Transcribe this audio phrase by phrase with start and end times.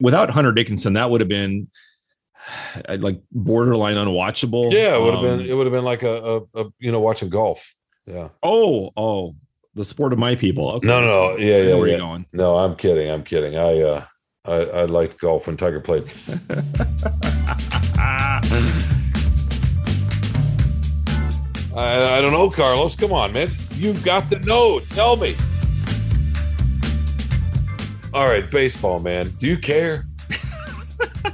[0.00, 1.68] without Hunter Dickinson, that would have been
[2.98, 4.72] like borderline unwatchable.
[4.72, 5.46] Yeah, it would have Um, been.
[5.48, 7.74] It would have been like a, a, a you know watching golf.
[8.06, 8.28] Yeah.
[8.42, 9.34] Oh, oh,
[9.74, 10.70] the sport of my people.
[10.72, 11.36] Okay, No, no, so no.
[11.38, 11.92] Yeah, yeah, where yeah.
[11.96, 12.26] you're going.
[12.32, 13.10] No, I'm kidding.
[13.10, 13.56] I'm kidding.
[13.56, 14.04] I uh,
[14.44, 16.04] I, I liked golf when Tiger played.
[21.78, 22.96] I, I don't know, Carlos.
[22.96, 23.48] Come on, man.
[23.72, 24.80] You've got to know.
[24.80, 25.34] Tell me.
[28.16, 29.28] All right, baseball, man.
[29.38, 30.06] Do you care?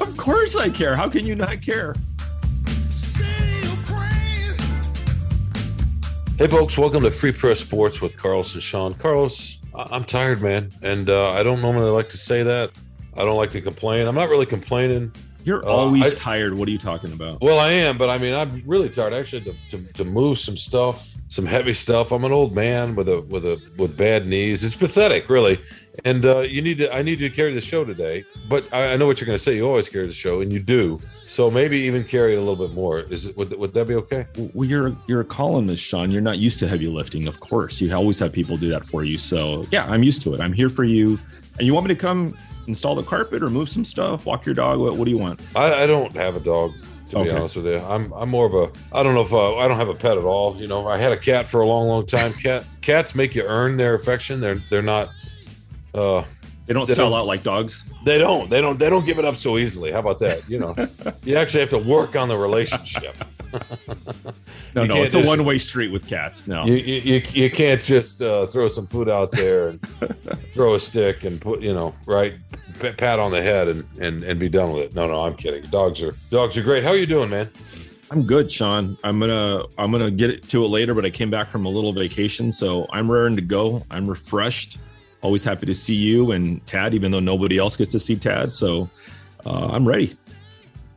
[0.00, 0.96] Of course I care.
[0.96, 1.94] How can you not care?
[6.38, 8.94] Hey, folks, welcome to Free Press Sports with Carlos and Shawn.
[8.94, 12.70] Carlos, I- I'm tired, man, and uh, I don't normally like to say that.
[13.14, 14.06] I don't like to complain.
[14.06, 15.12] I'm not really complaining.
[15.44, 16.54] You're Uh, always I- tired.
[16.56, 17.42] What are you talking about?
[17.42, 20.56] Well, I am, but I mean, I'm really tired actually to, to, to move some
[20.56, 22.10] stuff, some heavy stuff.
[22.10, 24.64] I'm an old man with a with a with bad knees.
[24.64, 25.58] It's pathetic, really.
[26.04, 26.94] And uh, you need to.
[26.94, 28.24] I need you to carry the show today.
[28.48, 29.54] But I, I know what you're going to say.
[29.54, 30.98] You always carry the show, and you do.
[31.26, 33.00] So maybe even carry it a little bit more.
[33.00, 33.36] Is it?
[33.36, 34.26] Would, would that be okay?
[34.54, 36.10] Well, you're you're a columnist, Shawn.
[36.10, 37.80] You're not used to heavy lifting, of course.
[37.80, 39.18] You always have people do that for you.
[39.18, 40.40] So yeah, I'm used to it.
[40.40, 41.18] I'm here for you.
[41.58, 42.34] And you want me to come
[42.66, 44.78] install the carpet or move some stuff, walk your dog?
[44.78, 45.40] What, what do you want?
[45.54, 46.72] I, I don't have a dog.
[47.10, 49.56] To be honest with you, I'm I'm more of a I don't know if uh,
[49.58, 50.56] I don't have a pet at all.
[50.56, 52.32] You know, I had a cat for a long, long time.
[52.42, 54.40] Cat cats make you earn their affection.
[54.40, 55.10] They're they're not.
[55.94, 56.22] Uh,
[56.66, 57.84] They don't They sell don't- out like dogs.
[58.04, 58.48] They don't.
[58.48, 58.78] They don't.
[58.78, 59.90] They don't give it up so easily.
[59.92, 60.48] How about that?
[60.48, 60.74] You know,
[61.24, 63.16] you actually have to work on the relationship.
[64.74, 66.46] No, no, it's a one way street with cats.
[66.46, 66.64] No.
[66.64, 69.80] You you, you, you can't just uh, throw some food out there and
[70.54, 72.34] throw a stick and put you know right
[72.78, 74.94] pat on the head and, and and be done with it.
[74.94, 75.62] No, no, I'm kidding.
[75.70, 76.82] Dogs are dogs are great.
[76.82, 77.50] How are you doing, man?
[78.10, 78.96] I'm good, Sean.
[79.04, 81.92] I'm gonna I'm gonna get to it later, but I came back from a little
[81.92, 83.82] vacation, so I'm raring to go.
[83.90, 84.78] I'm refreshed.
[85.22, 88.54] Always happy to see you and Tad, even though nobody else gets to see Tad.
[88.54, 88.90] So
[89.46, 90.14] uh, I'm ready.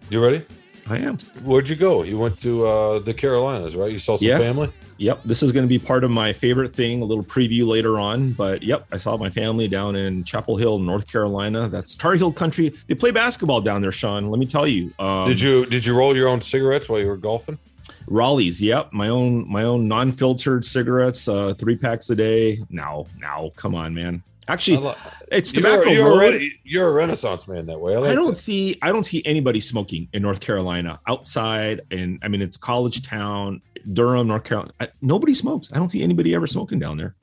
[0.10, 0.42] You ready?
[0.88, 1.18] I am.
[1.44, 2.04] Where'd you go?
[2.04, 3.92] You went to uh, the Carolinas, right?
[3.92, 4.38] You saw some Yeah.
[4.38, 4.72] family.
[4.98, 7.02] Yep, this is going to be part of my favorite thing.
[7.02, 10.80] A little preview later on, but yep, I saw my family down in Chapel Hill,
[10.80, 11.68] North Carolina.
[11.68, 12.72] That's Tar Heel country.
[12.88, 14.30] They play basketball down there, Shawn.
[14.32, 14.92] Let me tell you.
[14.98, 17.60] Um, did you did you roll your own cigarettes while you were golfing?
[18.08, 18.62] Raleigh's?
[18.62, 22.60] Yep, my own my own non-filtered cigarettes, uh, three packs a day.
[22.70, 24.24] Now, now, come on, man.
[24.48, 24.94] Actually,
[25.32, 26.14] it's You're, tobacco you're, road.
[26.14, 27.96] already, you're a renaissance man that way.
[27.96, 28.38] I, like I don't that.
[28.38, 33.02] see I don't see anybody smoking in North Carolina outside, and I mean it's college
[33.02, 33.62] town,
[33.94, 34.72] Durham, North Carolina.
[34.80, 35.72] I, nobody smokes.
[35.74, 37.16] I don't see anybody ever smoking down there.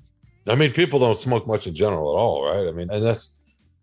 [0.49, 2.67] I mean, people don't smoke much in general at all, right?
[2.67, 3.31] I mean, and that's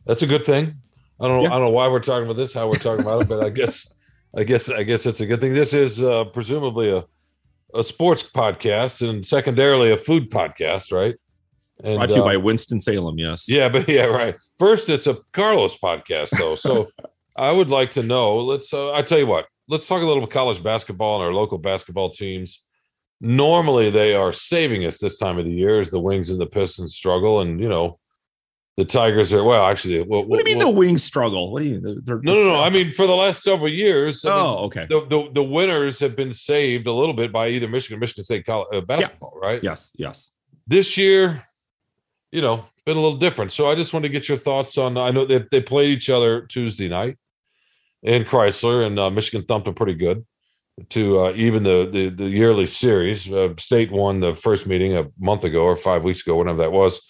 [0.06, 0.76] that's a good thing.
[1.22, 1.44] I don't know.
[1.44, 1.56] Yeah.
[1.56, 3.50] I don't know why we're talking about this, how we're talking about it, but I
[3.50, 3.94] guess,
[4.36, 5.54] I guess, I guess it's a good thing.
[5.54, 7.06] This is uh, presumably a
[7.74, 11.16] a sports podcast and secondarily a food podcast, right?
[11.86, 13.18] And, Brought to you uh, by Winston Salem.
[13.18, 13.50] Yes.
[13.50, 14.36] yeah, but yeah, right.
[14.58, 16.56] First, it's a Carlos podcast, though.
[16.56, 16.90] So
[17.36, 18.38] I would like to know.
[18.40, 18.74] Let's.
[18.74, 19.46] Uh, I tell you what.
[19.68, 22.66] Let's talk a little bit college basketball and our local basketball teams.
[23.22, 26.48] Normally, they are saving us this time of the year as the Wings and the
[26.48, 28.00] Pistons struggle, and you know,
[28.80, 29.44] the Tigers are.
[29.44, 31.52] Well, actually, well, What do you mean the wings struggle?
[31.52, 31.80] What do you?
[31.82, 32.62] They're, they're- no, no, no.
[32.64, 34.86] I mean, for the last several years, I mean, Oh, okay.
[34.90, 38.24] the, the the winners have been saved a little bit by either Michigan, or Michigan
[38.24, 39.62] State college, uh, basketball, right?
[39.62, 39.92] Yes.
[39.96, 40.32] Yes.
[40.66, 41.42] this year,
[42.32, 43.52] you know, been a little different.
[43.52, 44.98] So I just want to get your thoughts on.
[44.98, 47.18] I know that they played each other Tuesday night
[48.02, 50.26] in Crisler, and uh, Michigan thumped them pretty good
[50.90, 53.30] to uh, even the, the the yearly series.
[53.32, 56.72] Uh, State won the first meeting a month ago or five weeks ago, whenever that
[56.72, 57.02] was.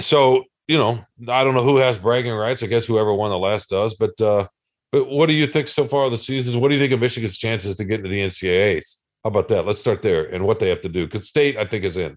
[0.00, 2.62] So you know, I don't know who has bragging rights.
[2.62, 3.94] I guess whoever won the last does.
[3.94, 4.48] But uh,
[4.92, 6.56] but what do you think so far of the seasons?
[6.56, 9.02] What do you think of Michigan's chances to get into the NCAA's?
[9.24, 9.66] How about that?
[9.66, 12.16] Let's start there and what they have to do because State, I think, is in.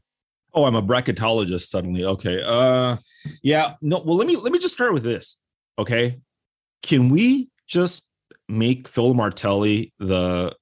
[0.54, 2.06] Oh, I'm a bracketologist suddenly.
[2.06, 2.42] Okay.
[2.46, 2.98] Uh
[3.44, 3.74] yeah.
[3.82, 5.38] No, well, let me let me just start with this.
[5.78, 6.20] Okay.
[6.82, 8.08] Can we just
[8.48, 10.56] make Phil Martelli the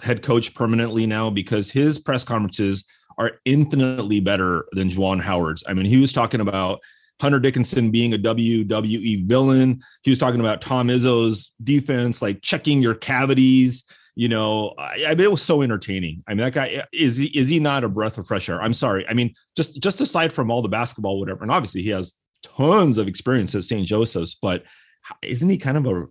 [0.00, 1.28] head coach permanently now?
[1.28, 2.86] Because his press conferences
[3.18, 5.64] are infinitely better than Juwan Howard's.
[5.66, 6.80] I mean, he was talking about
[7.20, 9.82] Hunter Dickinson being a WWE villain.
[10.02, 13.84] He was talking about Tom Izzo's defense, like checking your cavities.
[14.14, 16.22] You know, I, I mean, it was so entertaining.
[16.26, 18.60] I mean, that guy is he is he not a breath of fresh air?
[18.60, 19.06] I'm sorry.
[19.08, 22.98] I mean, just just aside from all the basketball, whatever, and obviously he has tons
[22.98, 23.86] of experience at St.
[23.86, 24.64] Joseph's, but
[25.22, 26.06] isn't he kind of a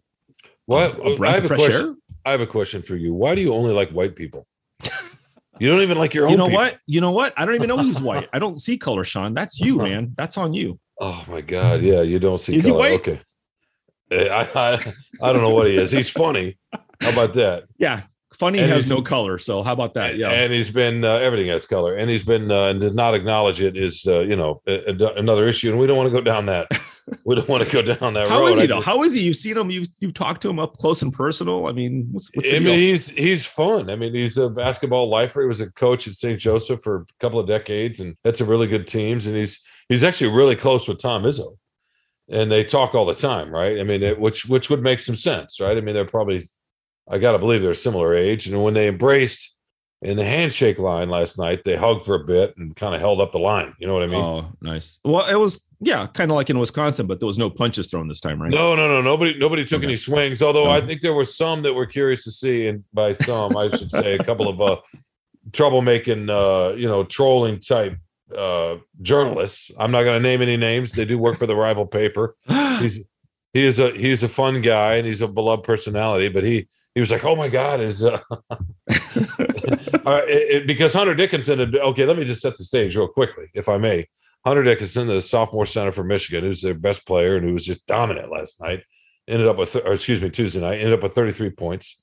[0.66, 1.88] What breath I have of a question.
[1.88, 1.96] air?
[2.26, 3.14] I have a question for you.
[3.14, 4.48] Why do you only like white people?
[5.58, 6.32] You don't even like your own.
[6.32, 6.60] You know people.
[6.60, 6.80] what?
[6.86, 7.34] You know what?
[7.38, 8.28] I don't even know he's white.
[8.34, 9.34] I don't see color, Shawn.
[9.34, 9.88] That's you, uh-huh.
[9.88, 10.14] man.
[10.18, 10.80] That's on you.
[11.00, 11.82] Oh my god!
[11.82, 12.56] Yeah, you don't see.
[12.56, 12.80] Is he color.
[12.80, 13.00] white?
[13.02, 13.22] Okay.
[14.12, 14.44] Eh, I,
[14.74, 14.74] I
[15.22, 15.92] I don't know what he is.
[15.92, 16.58] He's funny.
[17.02, 17.64] How about that?
[17.78, 18.04] Yeah.
[18.34, 19.38] Funny And has no color.
[19.38, 20.18] So how about that?
[20.18, 20.30] Yeah.
[20.30, 23.62] And he's been uh, everything has color, and he's been uh, and did not acknowledge
[23.62, 26.22] it is uh, you know a, a- another issue, and we don't want to go
[26.22, 26.68] down that
[27.24, 28.48] we don't want to go down that How road.
[28.48, 28.76] is he though?
[28.78, 29.22] just- How is he?
[29.22, 29.70] You've seen him.
[29.70, 31.68] You've you've talked to him up close and personal.
[31.68, 32.62] I mean, what's, what's I deal?
[32.64, 33.90] mean, he's he's fun.
[33.90, 35.42] I mean, he's a basketball lifer.
[35.42, 36.40] He was a coach at St.
[36.40, 39.28] Joseph for a couple of decades, and that's a really good teams.
[39.28, 41.58] And he's he's actually really close with Tom Izzo,
[42.30, 43.80] and they talk all the time, right?
[43.80, 45.78] I mean, it, which which would make some sense, right?
[45.78, 46.42] I mean, they're probably,
[47.10, 48.48] I got to believe they're a similar age.
[48.48, 49.55] And when they embraced
[50.06, 53.20] in the handshake line last night, they hugged for a bit and kind of held
[53.20, 53.74] up the line.
[53.80, 54.24] You know what I mean?
[54.24, 55.00] oh, nice.
[55.04, 58.08] Well, it was yeah, kind of like in Wisconsin, but there was no punches thrown
[58.08, 58.52] this time, right?
[58.52, 59.02] No, no, no.
[59.02, 59.88] Nobody, nobody took Okay.
[59.88, 60.42] any swings.
[60.42, 63.70] Although I think there were some that were curious to see, and by some, I
[63.70, 64.78] should say, a couple of uh,
[65.52, 67.98] troublemaking, uh, you know, trolling type
[68.36, 69.72] uh, journalists.
[69.78, 70.92] I'm not going to name any names.
[70.92, 72.36] They do work for the rival paper.
[72.80, 73.00] He's
[73.54, 76.28] he is a he's a fun guy and he's a beloved personality.
[76.28, 78.20] But he he was like, oh my god, is uh,
[78.90, 81.60] uh, it- it- because Hunter Dickinson.
[81.60, 84.08] Had, okay, let me just set the stage real quickly, if I may.
[84.46, 87.86] Hunter Dickinson, the sophomore center for Michigan, who's their best player and who was just
[87.88, 88.84] dominant last night,
[89.28, 92.02] ended up with, or excuse me, Tuesday night, ended up with 33 points.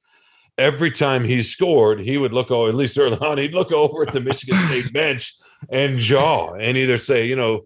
[0.58, 4.02] Every time he scored, he would look, oh, at least early on, he'd look over
[4.02, 5.34] at the Michigan State bench
[5.70, 7.60] and jaw and either say, you know,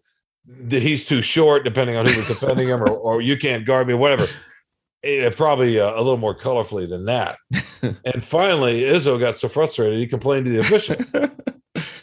[0.68, 3.94] he's too short, depending on who was defending him, or, or you can't guard me,
[3.94, 4.26] whatever.
[5.04, 7.38] Eh, probably uh, a little more colorfully than that.
[7.82, 10.96] and finally, Izzo got so frustrated, he complained to the official,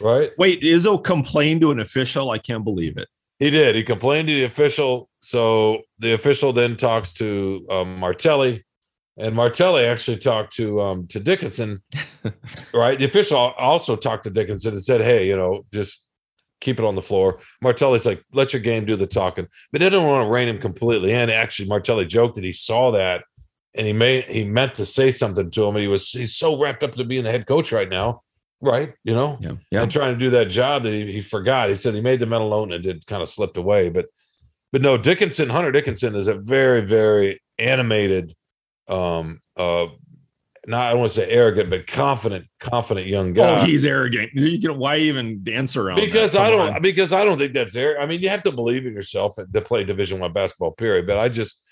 [0.00, 0.30] right?
[0.38, 2.30] Wait, Izzo complained to an official.
[2.30, 3.08] I can't believe it.
[3.38, 3.74] He did.
[3.74, 5.08] He complained to the official.
[5.20, 8.64] So the official then talks to um, Martelli,
[9.18, 11.82] and Martelli actually talked to um, to Dickinson.
[12.74, 12.98] right.
[12.98, 16.03] The official also talked to Dickinson and said, "Hey, you know, just
[16.64, 19.88] keep it on the floor." Martelli's like, "Let your game do the talking," but they
[19.88, 21.30] don't want to rein him completely in.
[21.30, 23.24] Actually, Martelli joked that he saw that
[23.74, 26.82] and he made he meant to say something to him, he was he's so wrapped
[26.82, 28.22] up to being the head coach right now.
[28.60, 28.94] Right.
[29.04, 29.82] You know, Yeah, yeah.
[29.82, 31.68] and trying to do that job that he, he forgot.
[31.68, 33.90] He said he made the mental note and it kind of slipped away.
[33.90, 34.06] But
[34.72, 38.32] but no, Dickinson, Hunter Dickinson is a very, very animated,
[38.88, 39.86] um, uh,
[40.66, 43.60] not I don't want to say arrogant, but confident, confident young oh, guy.
[43.60, 44.30] Oh, he's arrogant.
[44.34, 45.96] You know, why even dance around?
[45.96, 46.06] that?
[46.06, 46.82] because I don't on.
[46.82, 48.00] because I don't think that's there.
[48.00, 50.72] I mean, you have to believe in yourself to play Division One basketball.
[50.72, 51.06] Period.
[51.06, 51.62] But I just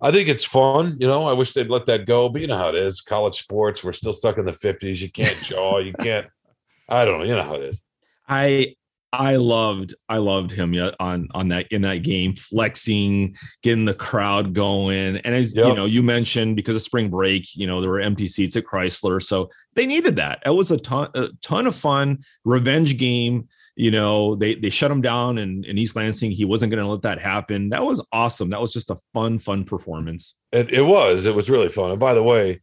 [0.00, 0.92] I think it's fun.
[0.98, 2.28] You know, I wish they'd let that go.
[2.28, 3.00] But you know how it is.
[3.00, 3.84] College sports.
[3.84, 5.02] We're still stuck in the fifties.
[5.02, 5.78] You can't jaw.
[5.78, 6.26] You can't.
[6.88, 7.24] I don't know.
[7.24, 7.82] You know how it is.
[8.28, 8.76] I
[9.12, 13.94] I loved I loved him yeah, on on that in that game flexing getting the
[13.94, 15.16] crowd going.
[15.16, 18.28] And as you know you mentioned because of spring break you know there were empty
[18.28, 20.42] seats at Crisler so they needed that.
[20.46, 24.90] It was a ton a ton of fun revenge game you know they they shut
[24.90, 26.30] him down in, in East Lansing.
[26.30, 27.70] He wasn't going to let that happen.
[27.70, 28.50] That was awesome.
[28.50, 30.34] That was just a fun fun performance.
[30.52, 31.26] It, it was.
[31.26, 31.90] It was really fun.
[31.90, 32.60] And by the way,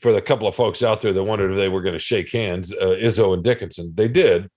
[0.00, 2.32] for the couple of folks out there that wondered if they were going to shake
[2.32, 4.48] hands, uh, Izzo and Dickinson, they did.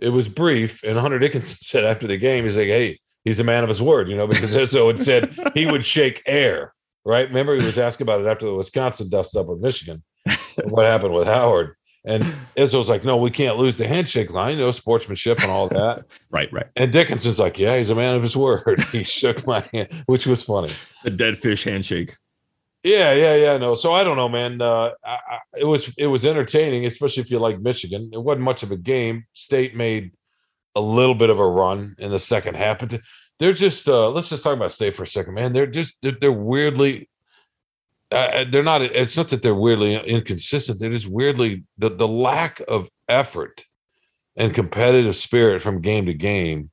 [0.00, 0.82] It was brief.
[0.82, 3.82] And Hunter Dickinson said after the game, he's like, hey, he's a man of his
[3.82, 6.72] word, you know, because Izzo had said he would shake air,
[7.04, 7.28] right?
[7.28, 10.02] Remember, he was asked about it after the Wisconsin dust up with Michigan,
[10.64, 11.74] what happened with Howard.
[12.04, 12.22] And
[12.56, 16.04] Izzo's like, no, we can't lose the handshake line, you know, sportsmanship and all that.
[16.30, 18.80] right right And Dickinson's like, yeah, he's a man of his word.
[18.92, 20.70] He shook my hand, which was funny.
[21.02, 22.16] the dead fish handshake
[22.86, 23.56] Yeah, yeah, yeah.
[23.56, 24.60] No, so I don't know, man.
[24.62, 28.10] Uh, I, I, it was it was entertaining, especially if you like Michigan.
[28.12, 29.26] It wasn't much of a game.
[29.32, 30.12] State made
[30.76, 33.00] a little bit of a run in the second half, but
[33.40, 33.88] they're just.
[33.88, 35.52] Uh, let's just talk about State for a second, man.
[35.52, 37.10] They're just they're, they're weirdly.
[38.12, 38.82] Uh, they're not.
[38.82, 40.78] It's not that they're weirdly inconsistent.
[40.78, 43.64] They're just weirdly the the lack of effort
[44.36, 46.70] and competitive spirit from game to game.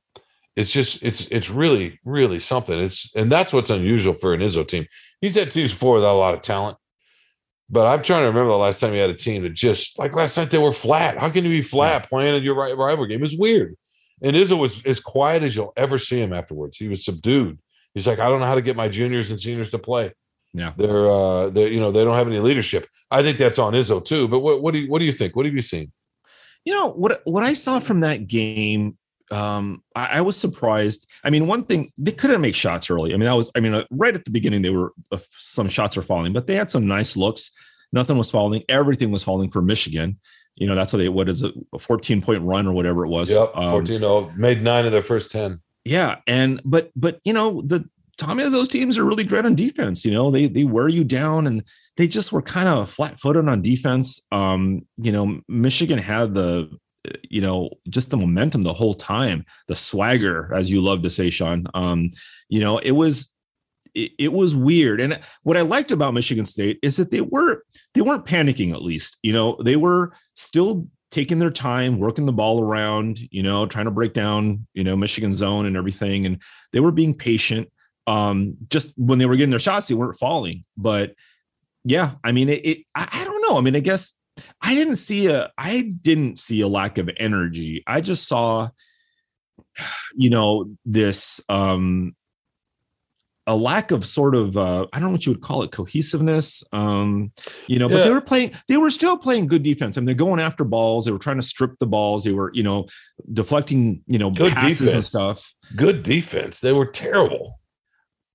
[0.54, 2.78] It's just it's it's really really something.
[2.78, 4.86] It's and that's what's unusual for an Izzo team
[5.24, 6.76] he's had teams before without a lot of talent.
[7.70, 10.14] But I'm trying to remember the last time he had a team that just like
[10.14, 11.16] last night they were flat.
[11.18, 13.24] How can you be flat playing in your rival game?
[13.24, 13.76] It's weird.
[14.22, 16.76] And Izzo was as quiet as you'll ever see him afterwards.
[16.76, 17.58] He was subdued.
[17.94, 20.12] He's like, I don't know how to get my juniors and seniors to play.
[20.52, 20.72] Yeah.
[20.76, 22.86] They're uh they you know they don't have any leadership.
[23.10, 24.28] I think that's on Izzo too.
[24.28, 25.34] But what what do you what do you think?
[25.34, 25.90] What have you seen?
[26.64, 28.98] You know what what I saw from that game.
[29.30, 31.10] Um, I, I was surprised.
[31.24, 33.12] I mean, one thing they couldn't make shots early.
[33.12, 33.50] I mean, that was.
[33.56, 36.46] I mean, uh, right at the beginning, they were uh, some shots were falling, but
[36.46, 37.50] they had some nice looks.
[37.92, 38.62] Nothing was falling.
[38.68, 40.18] Everything was falling for Michigan.
[40.56, 41.08] You know, that's what they.
[41.08, 41.54] What is it?
[41.72, 43.30] A fourteen point run or whatever it was.
[43.30, 45.60] Yep, Um, 14 0, made nine of their first 10.
[45.84, 50.04] yeah, and but but you know the Tom those teams are really great on defense.
[50.04, 51.64] You know, they they wear you down, and
[51.96, 54.20] they just were kind of flat footed on defense.
[54.30, 56.70] Um, you know, Michigan had the
[57.28, 61.30] you know just the momentum the whole time, the swagger, as you love to say,
[61.30, 61.66] Shawn.
[61.74, 62.08] Um,
[62.48, 63.34] you know, it was
[63.94, 67.62] it, it was weird, and what I liked about Michigan State is that they were
[67.94, 68.72] they weren't panicking.
[68.72, 73.40] At least, you know, they were still taking their time, working the ball around, you
[73.40, 76.26] know, trying to break down, you know, Michigan zone and everything.
[76.26, 76.42] And
[76.72, 77.70] they were being patient.
[78.08, 80.64] Um, just when they were getting their shots, they weren't falling.
[80.76, 81.14] But
[81.84, 83.56] yeah, I mean, it, it I, I don't know.
[83.56, 84.14] I mean, I guess
[84.60, 87.82] I didn't see a I didn't see a lack of energy.
[87.86, 88.70] I just saw,
[90.14, 92.14] you know, this um
[93.46, 96.64] a lack of sort of uh, I don't know what you would call it cohesiveness.
[96.72, 97.32] Um,
[97.66, 98.04] you know, but yeah.
[98.04, 98.52] they were playing.
[98.68, 99.96] They were still playing good defense.
[99.96, 101.04] I mean, they're going after balls.
[101.04, 102.24] They were trying to strip the balls.
[102.24, 102.86] They were you know
[103.32, 104.94] deflecting you know good passes defense.
[104.94, 105.54] and stuff.
[105.76, 106.60] Good defense.
[106.60, 107.60] They were terrible.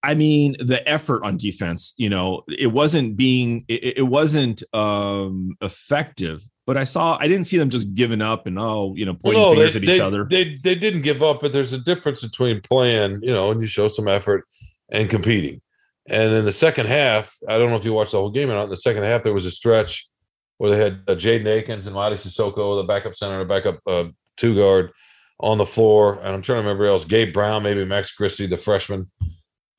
[0.01, 1.93] I mean, the effort on defense.
[1.97, 3.65] You know, it wasn't being.
[3.67, 6.43] It, it wasn't um, effective.
[6.65, 7.17] But I saw.
[7.19, 9.79] I didn't see them just giving up and oh, you know, pointing no, fingers they,
[9.79, 10.25] at they, each other.
[10.25, 13.19] They they didn't give up, but there's a difference between playing.
[13.23, 14.45] You know, and you show some effort
[14.91, 15.61] and competing.
[16.07, 18.53] And in the second half, I don't know if you watched the whole game or
[18.53, 18.63] not.
[18.63, 20.09] In the second half, there was a stretch
[20.57, 24.05] where they had uh, Jaden Akins and Mady Sissoko, the backup center, the backup uh,
[24.35, 24.91] two guard
[25.39, 26.15] on the floor.
[26.15, 27.05] And I'm trying to remember else.
[27.05, 29.09] Gabe Brown, maybe Max Christie, the freshman,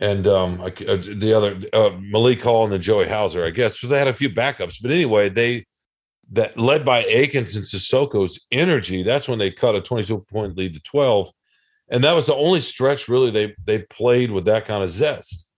[0.00, 3.78] and um, uh, the other uh, Malik Hall and the Joey Hauser, I guess.
[3.78, 4.80] So they had a few backups.
[4.80, 5.66] But anyway, they
[6.32, 9.02] that led by Akins and Sissoko's energy.
[9.02, 11.30] That's when they cut a 22 point lead to 12
[11.90, 15.48] and that was the only stretch really they they played with that kind of zest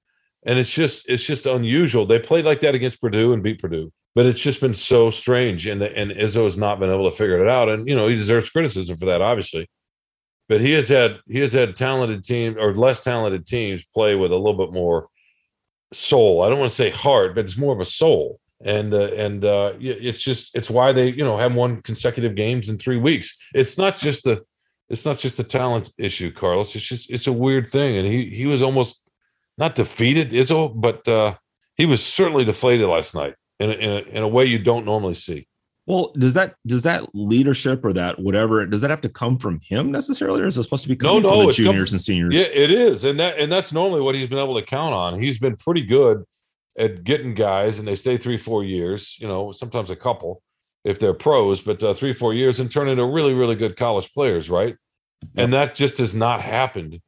[0.45, 3.93] and it's just it's just unusual they played like that against purdue and beat purdue
[4.15, 7.17] but it's just been so strange and the, and izzo has not been able to
[7.17, 9.69] figure it out and you know he deserves criticism for that obviously
[10.49, 14.33] but he has had he has had talented teams or less talented teams play with
[14.33, 15.09] a little bit more
[15.93, 19.11] soul i don't want to say heart but it's more of a soul and uh,
[19.17, 22.97] and uh, it's just it's why they you know have won consecutive games in three
[22.97, 24.43] weeks it's not just the
[24.93, 26.77] it's not just a talent issue, Carlos.
[26.77, 29.03] It's just it's a weird thing, and he he was almost
[29.57, 31.35] not defeated, Izzo, but uh,
[31.77, 34.85] he was certainly deflated last night in a, in a, in a way you don't
[34.85, 35.47] normally see.
[35.87, 39.61] Well, does that does that leadership or that whatever does that have to come from
[39.61, 42.01] him necessarily, or is it supposed to be coming no, no, from the juniors and
[42.01, 42.35] seniors?
[42.35, 45.21] Yeah, it is, and that and that's normally what he's been able to count on.
[45.21, 46.25] He's been pretty good
[46.79, 49.17] at getting guys, and they stay three, four years.
[49.21, 50.43] You know, sometimes a couple
[50.85, 54.13] if they're pros, but uh, three, four years and turn into really, really good college
[54.13, 54.77] players, right?
[55.37, 57.01] and that just has not happened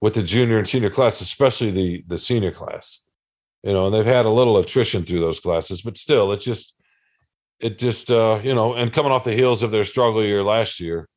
[0.00, 3.04] with the junior and senior class, especially the the senior class.
[3.62, 6.74] You know, and they've had a little attrition through those classes, but still, it's just
[7.62, 10.80] it just uh, you know, and coming off the heels of their struggle year last
[10.80, 11.08] year,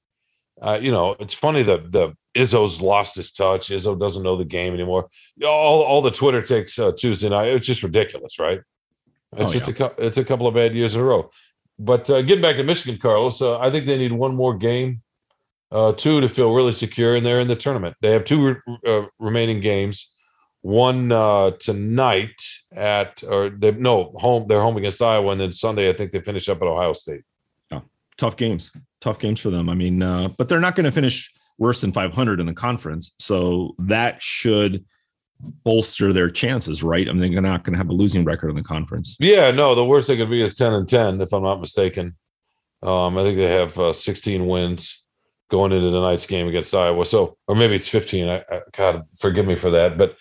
[0.61, 3.69] uh, you know, it's funny that the Izzo's lost his touch.
[3.69, 5.09] Izzo doesn't know the game anymore.
[5.43, 7.49] All all the Twitter takes uh, Tuesday night.
[7.49, 8.61] It's just ridiculous, right?
[9.33, 9.89] It's oh, just yeah.
[9.97, 11.29] a it's a couple of bad years in a row.
[11.77, 15.01] But uh, getting back to Michigan, Carlos, uh, I think they need one more game
[15.71, 17.95] uh, two to feel really secure, and they're in the tournament.
[18.01, 20.13] They have two re- uh, remaining games.
[20.65, 22.41] One uh, tonight
[22.73, 24.47] at or they no home.
[24.47, 27.21] They're home against Iowa, and then Sunday I think they finish up at Ohio State.
[27.71, 27.83] Oh,
[28.17, 29.69] tough games, tough games for them.
[29.69, 33.13] I mean, uh, but they're not going to finish worse than 500 in the conference,
[33.19, 34.83] so that should
[35.39, 37.07] bolster their chances, right?
[37.07, 39.17] I mean, they're not going to have a losing record in the conference.
[39.19, 42.15] Yeah, no, the worst they could be is 10 and 10, if I'm not mistaken.
[42.81, 45.03] Um, I think they have uh, 16 wins
[45.51, 47.05] going into tonight's game against Iowa.
[47.05, 48.27] So, or maybe it's 15.
[48.27, 49.95] I, I, God, forgive me for that.
[49.95, 50.17] But,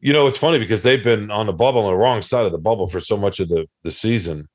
[0.00, 2.52] you know, it's funny because they've been on the bubble, on the wrong side of
[2.52, 4.48] the bubble for so much of the, the season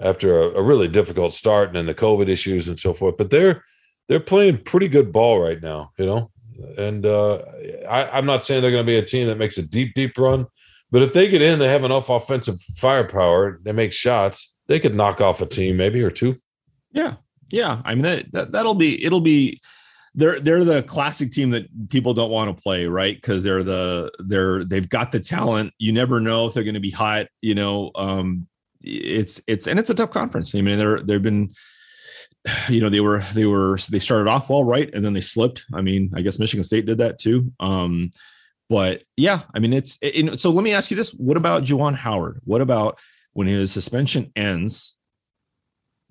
[0.00, 3.16] after a, a really difficult start and then the COVID issues and so forth.
[3.16, 3.64] But they're,
[4.08, 6.30] they're playing pretty good ball right now, you know?
[6.78, 7.42] And uh,
[7.88, 10.16] I, I'm not saying they're going to be a team that makes a deep, deep
[10.16, 10.46] run,
[10.90, 14.94] but if they get in, they have enough offensive firepower, they make shots, they could
[14.94, 16.40] knock off a team maybe or two.
[16.92, 17.14] Yeah,
[17.50, 19.60] yeah, I mean that, that that'll be it'll be
[20.14, 23.16] they're they're the classic team that people don't want to play, right?
[23.16, 25.72] Because they're the they're they've got the talent.
[25.78, 27.26] You never know if they're going to be hot.
[27.42, 28.46] You know, um,
[28.80, 30.54] it's it's and it's a tough conference.
[30.54, 31.52] I mean, they're they've been,
[32.68, 35.64] you know, they were they were they started off well, right, and then they slipped.
[35.74, 37.52] I mean, I guess Michigan State did that too.
[37.58, 38.10] Um,
[38.70, 40.50] but yeah, I mean, it's it, so.
[40.50, 42.40] Let me ask you this: What about Juwan Howard?
[42.44, 43.00] What about
[43.32, 44.96] when his suspension ends?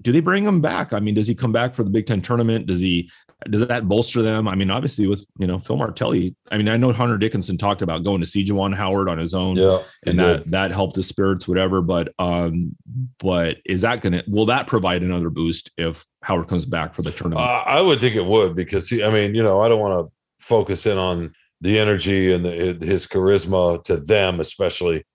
[0.03, 0.93] do they bring him back?
[0.93, 2.67] I mean, does he come back for the Big Ten tournament?
[2.67, 3.09] Does he
[3.49, 4.47] does that bolster them?
[4.47, 6.35] I mean, obviously with you know Phil Martelli.
[6.51, 9.33] I mean, I know Hunter Dickinson talked about going to see Juwan Howard on his
[9.33, 10.51] own, yeah, and that did.
[10.51, 11.81] that helped his spirits, whatever.
[11.81, 12.75] But um,
[13.19, 17.11] but is that gonna will that provide another boost if Howard comes back for the
[17.11, 17.45] tournament?
[17.45, 20.07] Uh, I would think it would because he, I mean, you know, I don't want
[20.07, 25.05] to focus in on the energy and the, his charisma to them, especially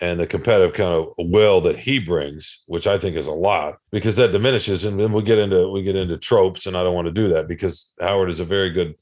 [0.00, 3.78] and the competitive kind of will that he brings, which I think is a lot,
[3.90, 4.84] because that diminishes.
[4.84, 7.28] And then we get into we get into tropes, and I don't want to do
[7.28, 8.94] that because Howard is a very good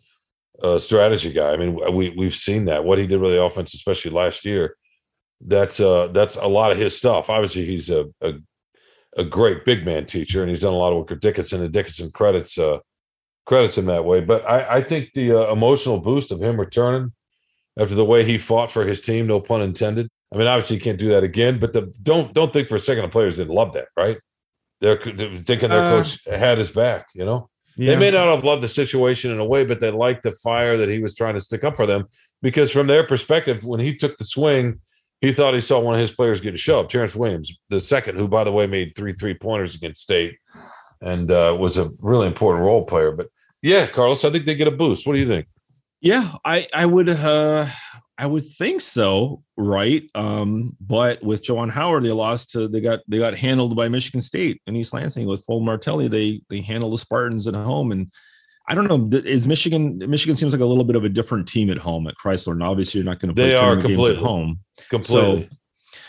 [0.63, 1.53] uh, strategy guy.
[1.53, 4.77] I mean, we we've seen that what he did with the offense, especially last year.
[5.41, 7.29] That's uh that's a lot of his stuff.
[7.29, 8.35] Obviously, he's a, a
[9.19, 11.73] a great big man teacher, and he's done a lot of work with Dickinson, and
[11.73, 12.79] Dickinson credits uh,
[13.45, 14.21] credits him that way.
[14.21, 17.13] But I, I think the uh, emotional boost of him returning
[17.79, 20.09] after the way he fought for his team, no pun intended.
[20.33, 21.59] I mean, obviously, you can't do that again.
[21.59, 24.19] But the don't don't think for a second the players didn't love that, right?
[24.81, 27.07] They're, they're thinking their uh, coach had his back.
[27.15, 27.95] You know, yeah.
[27.95, 30.77] they may not have loved the situation in a way, but they liked the fire
[30.77, 32.05] that he was trying to stick up for them
[32.43, 34.81] because from their perspective, when he took the swing
[35.21, 36.91] he thought he saw one of his players get shoved.
[36.91, 40.37] Terrence Williams, the second, who by the way made three three pointers against State,
[41.01, 43.13] and uh, was a really important role player.
[43.13, 43.29] But
[43.63, 45.07] yeah, Carlos, I think they get a boost.
[45.07, 45.47] What do you think?
[46.01, 47.67] Yeah, I I would uh
[48.19, 50.03] I would think so, right?
[50.15, 54.23] Um, but with Juwan Howard, they lost to they got they got handled by Michigan
[54.23, 56.09] State and East Lansing with Paul Martelli.
[56.09, 58.11] They they handled the Spartans at home and
[58.69, 59.19] I don't know.
[59.19, 59.99] Is Michigan?
[59.99, 62.63] Michigan seems like a little bit of a different team at home at Crisler, and
[62.63, 64.59] obviously you're not going to play they are games at home.
[64.91, 65.43] Completely.
[65.43, 65.49] So,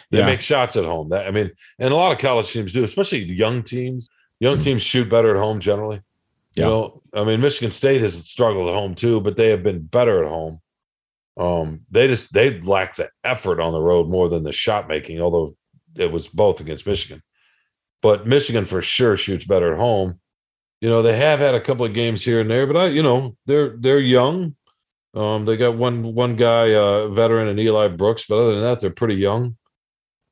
[0.10, 0.26] they yeah.
[0.26, 1.10] make shots at home.
[1.10, 4.10] That I mean, and a lot of college teams do, especially young teams.
[4.40, 4.64] Young mm-hmm.
[4.64, 6.02] teams shoot better at home generally.
[6.56, 9.84] You know, I mean, Michigan State has struggled at home too, but they have been
[9.84, 10.60] better at home.
[11.38, 15.22] Um, they just they lack the effort on the road more than the shot making,
[15.22, 15.56] although
[15.96, 17.22] it was both against Michigan.
[18.02, 20.20] But Michigan for sure shoots better at home
[20.82, 23.02] you know they have had a couple of games here and there, but I, you
[23.02, 24.56] know, they're they're young.
[25.14, 28.80] Um, they got one one guy, uh, veteran, and Eli Brooks, but other than that,
[28.80, 29.58] they're pretty young.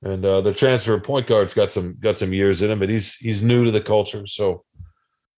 [0.04, 3.16] And uh, the transfer point guard's got some got some years in him, but he's
[3.16, 4.28] he's new to the culture.
[4.28, 4.64] So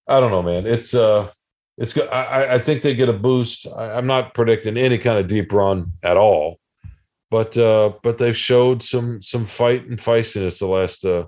[0.07, 0.65] I don't know, man.
[0.65, 1.31] It's uh,
[1.77, 2.09] it's good.
[2.09, 3.67] I, I think they get a boost.
[3.75, 6.59] I, am not predicting any kind of deep run at all,
[7.29, 11.27] but uh, but they've showed some some fight and feistiness the last uh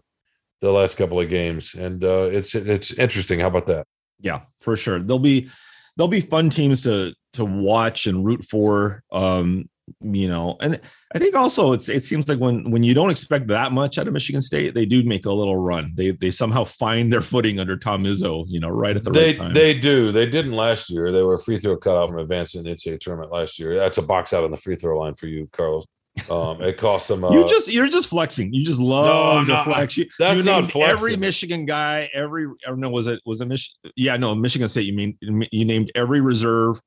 [0.62, 3.39] the last couple of games, and uh, it's it's interesting.
[3.39, 3.86] How about that?
[4.20, 5.00] Yeah, for sure.
[5.00, 5.50] They'll be
[5.98, 9.03] they'll be fun teams to to watch and root for.
[9.12, 9.70] Um,
[10.01, 10.79] you know, and
[11.13, 14.08] I think also it's it seems like when when you don't expect that much out
[14.08, 15.91] of Michigan State, they do make a little run.
[15.96, 19.27] They they somehow find their footing under Tom Izzo, you know, right at the they,
[19.27, 19.53] right time.
[19.53, 20.12] They do.
[20.12, 21.12] They didn't last year.
[21.12, 23.75] They were a free throw cut out from advancing the NCAA tournament last year.
[23.75, 25.86] That's a box out on the free throw line for you, Carlos.
[26.29, 27.24] Um, it cost them.
[27.24, 28.53] Uh, you just you're just flexing.
[28.53, 29.98] You just love no, to flex.
[29.98, 30.98] You, that's you not flexing.
[30.98, 34.85] Every Michigan guy, every or no, was it was a Mich- Yeah, no, Michigan State.
[34.85, 36.81] You mean you named every reserve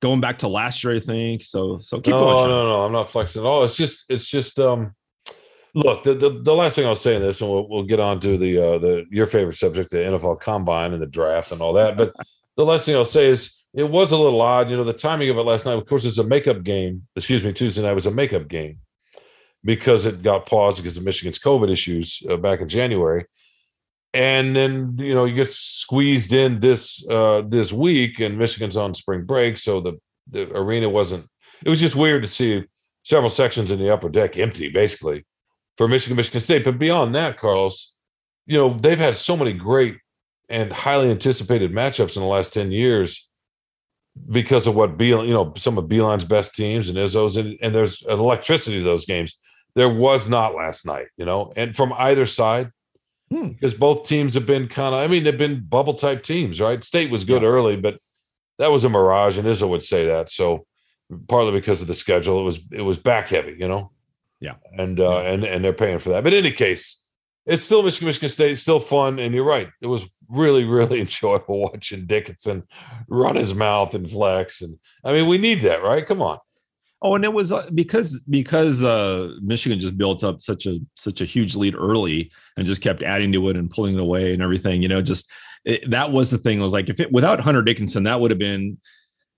[0.00, 1.42] going back to last year, I think.
[1.42, 2.48] So so keep no, going.
[2.48, 3.64] No, no, no, I'm not flexing at all.
[3.64, 4.94] It's just it's just um.
[5.74, 8.18] Look, the, the, the last thing I'll say in this, and we'll, we'll get on
[8.20, 11.74] to the uh, the your favorite subject, the NFL Combine and the draft and all
[11.74, 11.96] that.
[11.96, 12.14] But
[12.56, 14.70] the last thing I'll say is it was a little odd.
[14.70, 17.06] You know, the timing of it last night, of course, it's a makeup game.
[17.14, 18.78] Excuse me, Tuesday night was a makeup game
[19.62, 23.26] because it got paused because of Michigan's COVID issues uh, back in January.
[24.14, 28.94] And then you know you get squeezed in this uh, this week, and Michigan's on
[28.94, 29.98] spring break, so the
[30.30, 31.28] the arena wasn't.
[31.64, 32.64] It was just weird to see
[33.02, 35.26] several sections in the upper deck empty, basically,
[35.76, 36.64] for Michigan, Michigan State.
[36.64, 37.96] But beyond that, Carlos,
[38.46, 39.98] you know they've had so many great
[40.48, 43.28] and highly anticipated matchups in the last ten years
[44.30, 47.74] because of what Beal, you know, some of Beilein's best teams and Izzo's, and, and
[47.74, 49.38] there's an electricity to those games.
[49.74, 52.70] There was not last night, you know, and from either side,
[53.30, 53.48] hmm.
[53.48, 56.82] because both teams have been kind of, I mean, they've been bubble type teams, right?
[56.82, 57.48] State was good yeah.
[57.48, 58.00] early, but
[58.58, 60.30] that was a mirage, and Izzo would say that.
[60.30, 60.66] So
[61.28, 63.92] partly because of the schedule, it was it was back heavy, you know.
[64.40, 65.32] Yeah, and uh, yeah.
[65.32, 66.24] and and they're paying for that.
[66.24, 67.04] But in any case,
[67.46, 69.68] it's still Michigan, Michigan State, it's still fun, and you're right.
[69.80, 72.64] It was really, really enjoyable watching Dickinson
[73.08, 76.06] run his mouth and flex, and I mean, we need that, right?
[76.06, 76.38] Come on.
[77.00, 81.20] Oh, and it was uh, because because uh, Michigan just built up such a such
[81.20, 84.42] a huge lead early and just kept adding to it and pulling it away and
[84.42, 84.82] everything.
[84.82, 85.30] You know, just
[85.64, 86.60] it, that was the thing.
[86.60, 88.78] I was like, if it without Hunter Dickinson, that would have been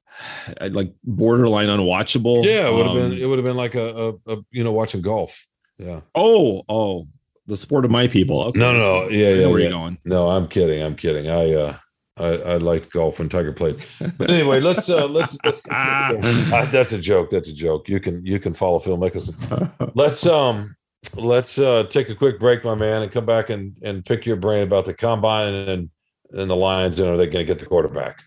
[0.70, 2.44] like borderline unwatchable.
[2.44, 3.18] Yeah, it would have um, been.
[3.18, 5.46] It would have been like a, a, a, you know watching golf.
[5.76, 6.00] Yeah.
[6.14, 7.08] Oh, oh,
[7.46, 8.42] the sport of my people.
[8.44, 9.46] Okay, no, no, so yeah, yeah.
[9.48, 9.66] Where yeah.
[9.66, 9.98] you going?
[10.04, 10.82] No, I'm kidding.
[10.82, 11.28] I'm kidding.
[11.28, 11.76] I uh,
[12.20, 13.82] I, I liked golf when Tiger played.
[14.18, 17.30] But anyway, let's uh let's, let's uh, that's a joke.
[17.30, 17.88] That's a joke.
[17.88, 19.92] You can you can follow Phil Mickelson.
[19.94, 20.76] Let's um
[21.16, 24.36] let's uh take a quick break, my man, and come back and and pick your
[24.36, 25.90] brain about the combine and
[26.32, 28.22] and the Lions and are they going to get the quarterback?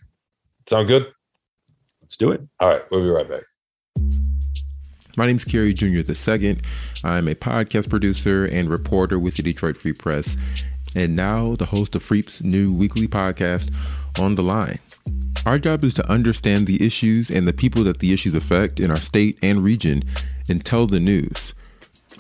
[0.68, 1.08] Sound good?
[2.02, 2.42] Let's do it.
[2.60, 3.44] All right, we'll be right back.
[5.16, 5.86] My name is Kerry Jr.
[5.88, 6.58] II.
[7.04, 10.36] I'm a podcast producer and reporter with the Detroit Free Press
[10.96, 13.72] and now the host of Freep's new weekly podcast,
[14.20, 14.80] On the Line.
[15.46, 18.90] Our job is to understand the issues and the people that the issues affect in
[18.92, 20.04] our state and region
[20.48, 21.54] and tell the news.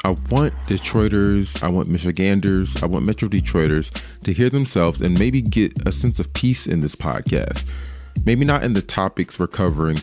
[0.03, 3.91] I want Detroiters, I want Michiganders, I want Metro Detroiters
[4.23, 7.65] to hear themselves and maybe get a sense of peace in this podcast.
[8.25, 9.99] Maybe not in the topics we're covering,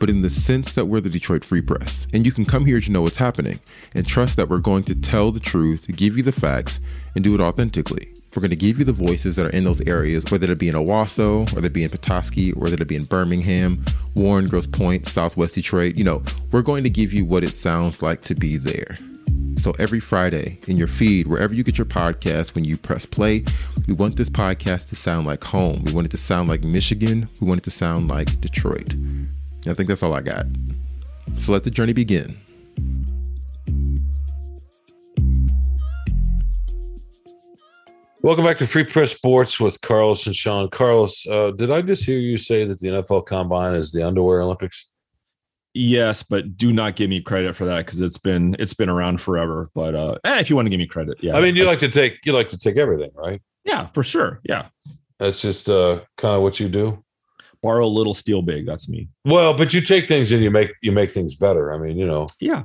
[0.00, 2.08] but in the sense that we're the Detroit Free Press.
[2.12, 3.60] And you can come here to know what's happening
[3.94, 6.80] and trust that we're going to tell the truth, give you the facts,
[7.14, 8.13] and do it authentically.
[8.34, 10.68] We're going to give you the voices that are in those areas, whether it be
[10.68, 13.84] in Owosso, whether it be in Petoskey, whether it be in Birmingham,
[14.16, 15.96] Warren, Grosse Pointe, Southwest Detroit.
[15.96, 18.96] You know, we're going to give you what it sounds like to be there.
[19.60, 23.44] So every Friday in your feed, wherever you get your podcast, when you press play,
[23.86, 25.84] we want this podcast to sound like home.
[25.84, 27.28] We want it to sound like Michigan.
[27.40, 28.92] We want it to sound like Detroit.
[28.94, 29.32] And
[29.68, 30.46] I think that's all I got.
[31.36, 32.36] So let the journey begin.
[38.24, 40.70] Welcome back to Free Press Sports with Carlos and Shawn.
[40.70, 44.40] Carlos, uh, did I just hear you say that the NFL Combine is the underwear
[44.40, 44.90] Olympics?
[45.74, 49.20] Yes, but do not give me credit for that because it's been it's been around
[49.20, 49.68] forever.
[49.74, 51.36] But uh, eh, if you want to give me credit, yeah.
[51.36, 53.42] I mean, you like to take you like to take everything, right?
[53.62, 54.40] Yeah, for sure.
[54.42, 54.68] Yeah,
[55.18, 57.04] that's just uh, kind of what you do.
[57.62, 58.64] Borrow a little, steal big.
[58.64, 59.10] That's me.
[59.26, 61.74] Well, but you take things and you make you make things better.
[61.74, 62.28] I mean, you know.
[62.40, 62.62] Yeah,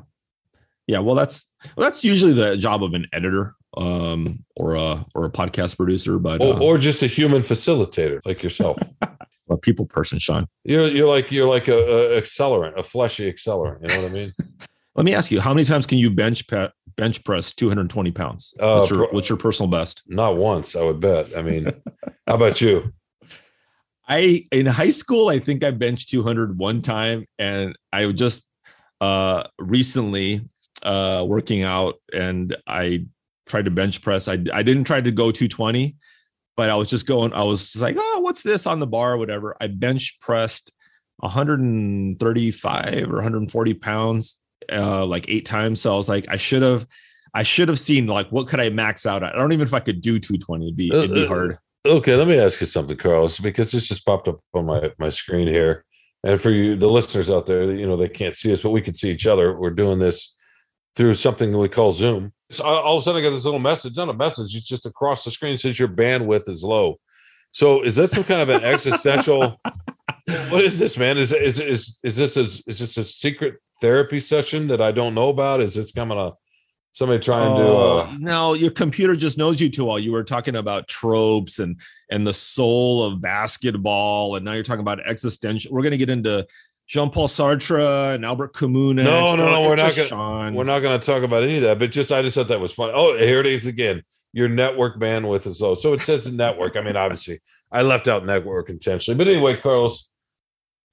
[0.87, 0.99] yeah.
[0.99, 5.29] Well, that's well, that's usually the job of an editor um, or a or a
[5.29, 8.79] podcast producer, but or, uh, or just a human facilitator like yourself.
[9.49, 10.47] a people person, Shawn.
[10.63, 11.77] You're you're like you're like a,
[12.17, 13.81] a, accelerant, a fleshy accelerant.
[13.81, 14.33] You know what I mean?
[14.95, 18.53] Let me ask you, how many times can you bench pe- bench press 220 pounds?
[18.59, 20.01] Uh, what's, your, what's your personal best?
[20.07, 21.29] Not once, I would bet.
[21.37, 21.65] I mean,
[22.27, 22.91] how about you?
[24.07, 28.49] I in high school, I think I benched 200 one time, and I just
[28.99, 30.49] uh recently
[30.83, 33.05] uh working out, and I
[33.49, 34.29] tried to bench press.
[34.29, 35.97] I I didn't try to go 220
[36.59, 39.17] but I was just going, I was like, oh, what's this on the bar or
[39.17, 39.55] whatever.
[39.61, 40.73] I bench pressed
[41.19, 45.79] 135 or 140 pounds uh, like eight times.
[45.79, 46.85] So I was like, I should have,
[47.33, 49.35] I should have seen like what could I max out at.
[49.35, 50.65] I don't even if I could do 220.
[50.65, 51.57] It'd be, it'd be uh, uh, hard.
[51.87, 55.11] Okay, let me ask you something, Carlos, because this just popped up on my my
[55.11, 55.85] screen here.
[56.25, 58.81] And for you, the listeners out there, you know, they can't see us, but we
[58.81, 59.57] can see each other.
[59.57, 60.35] We're doing this
[60.97, 62.33] through something we call Zoom.
[62.51, 63.95] So all of a sudden, I get this little message.
[63.95, 65.53] Not a message; it's just across the screen.
[65.53, 66.99] It says your bandwidth is low.
[67.51, 69.59] So, is that some kind of an existential?
[70.49, 71.17] what is this, man?
[71.17, 75.15] Is is is is this a, is this a secret therapy session that I don't
[75.15, 75.61] know about?
[75.61, 76.33] Is this coming a
[76.93, 77.63] somebody trying to?
[77.63, 78.07] Uh...
[78.11, 79.99] Oh, no, your computer just knows you too well.
[79.99, 84.81] You were talking about tropes and and the soul of basketball, and now you're talking
[84.81, 85.71] about existential.
[85.71, 86.47] We're going to get into
[86.89, 89.05] Jean-Paul Sartre and Albert Camus.
[89.05, 91.77] No, no, no, we're not gonna we're not gonna talk about any of that.
[91.77, 92.91] But just I just thought that was fun.
[92.93, 94.01] Oh, here it is again.
[94.33, 95.75] Your network bandwidth is low.
[95.75, 96.75] So it says network.
[96.75, 99.17] I mean, obviously, I left out network intentionally.
[99.17, 100.09] But anyway, Carlos,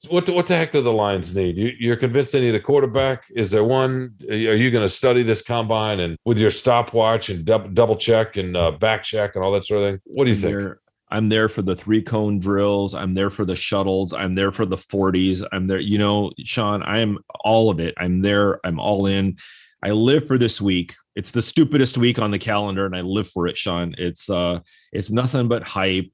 [0.09, 1.57] what the, what the heck do the Lions need?
[1.57, 3.25] You, you're convinced they need a quarterback?
[3.35, 4.15] Is there one?
[4.29, 8.37] Are you going to study this combine and with your stopwatch and double, double check
[8.37, 10.01] and uh, back check and all that sort of thing?
[10.05, 10.79] What do you think?
[11.09, 12.95] I'm there for the three cone drills.
[12.95, 14.13] I'm there for the shuttles.
[14.13, 15.47] I'm there for the 40s.
[15.53, 15.79] I'm there.
[15.79, 17.95] You know, Shawn, I am all of it.
[17.97, 18.61] I'm there.
[18.67, 19.37] I'm all in.
[19.83, 20.95] I live for this week.
[21.15, 23.95] It's the stupidest week on the calendar, and I live for it, Shawn.
[23.99, 24.61] It's uh,
[24.93, 26.11] it's nothing but hype.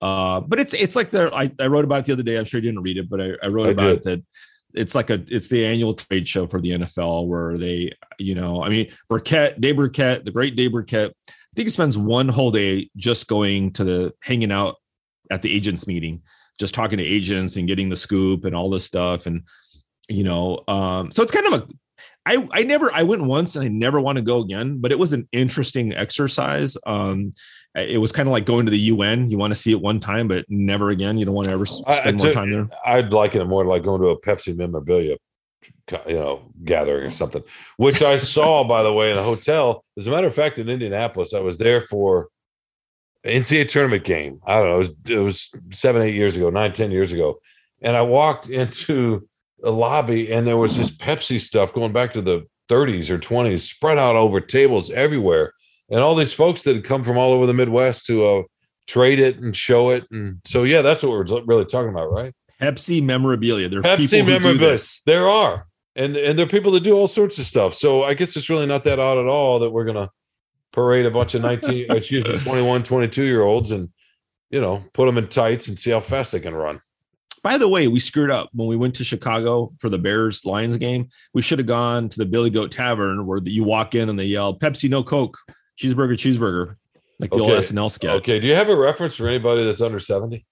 [0.00, 2.36] Uh, but it's it's like the I, I wrote about it the other day.
[2.36, 3.96] I'm sure you didn't read it, but I, I wrote I about did.
[3.98, 4.22] it that
[4.74, 8.62] it's like a it's the annual trade show for the NFL where they, you know,
[8.62, 12.50] I mean, Birkett, Dave Birkett, the great Dave Birkett I think he spends one whole
[12.50, 14.76] day just going to the hanging out
[15.30, 16.22] at the agents meeting,
[16.58, 19.26] just talking to agents and getting the scoop and all this stuff.
[19.26, 19.42] And,
[20.08, 21.68] you know, um, so it's kind of a,
[22.26, 24.98] I, I never, I went once and I never want to go again, but it
[24.98, 26.76] was an interesting exercise.
[26.86, 27.32] Um,
[27.74, 29.30] it was kind of like going to the UN.
[29.30, 31.18] You want to see it one time, but never again.
[31.18, 32.68] You don't want to ever spend I, more time there.
[32.84, 35.16] I'd like it more like going to a Pepsi memorabilia
[36.06, 37.42] you know gathering or something
[37.76, 39.84] which i saw by the way in a hotel.
[39.98, 42.28] As a matter of fact in indianapolis i was there for
[43.24, 44.40] ncaa tournament game.
[44.46, 47.38] I don't know it was, it was seven eight years ago nine ten years ago.
[47.82, 49.28] And i walked into
[49.62, 53.60] a lobby and there was this pepsi stuff going back to the 30s or 20s
[53.60, 55.52] spread out over tables everywhere.
[55.90, 58.42] And all these folks that had come from all over the midwest to uh,
[58.86, 60.06] trade it and show it.
[60.10, 62.32] And so yeah that's what we're really talking about right?
[62.60, 63.68] Pepsi memorabilia.
[63.68, 64.78] There are Pepsi memorabilia.
[65.06, 67.74] There are and and there are people that do all sorts of stuff.
[67.74, 70.10] So I guess it's really not that odd at all that we're gonna
[70.72, 73.90] parade a bunch of 19 excuse me 21 22 year olds and
[74.50, 76.80] you know put them in tights and see how fast they can run.
[77.42, 80.76] By the way we screwed up when we went to chicago for the bears lions
[80.76, 81.08] game.
[81.32, 84.24] We should have gone to the billy goat tavern where you walk in and they
[84.24, 85.38] yell pepsi no coke
[85.80, 86.76] cheeseburger cheeseburger
[87.20, 87.54] like the okay.
[87.54, 88.10] old snl sketch.
[88.22, 88.40] Okay.
[88.40, 90.44] Do you have a reference for anybody that's under 70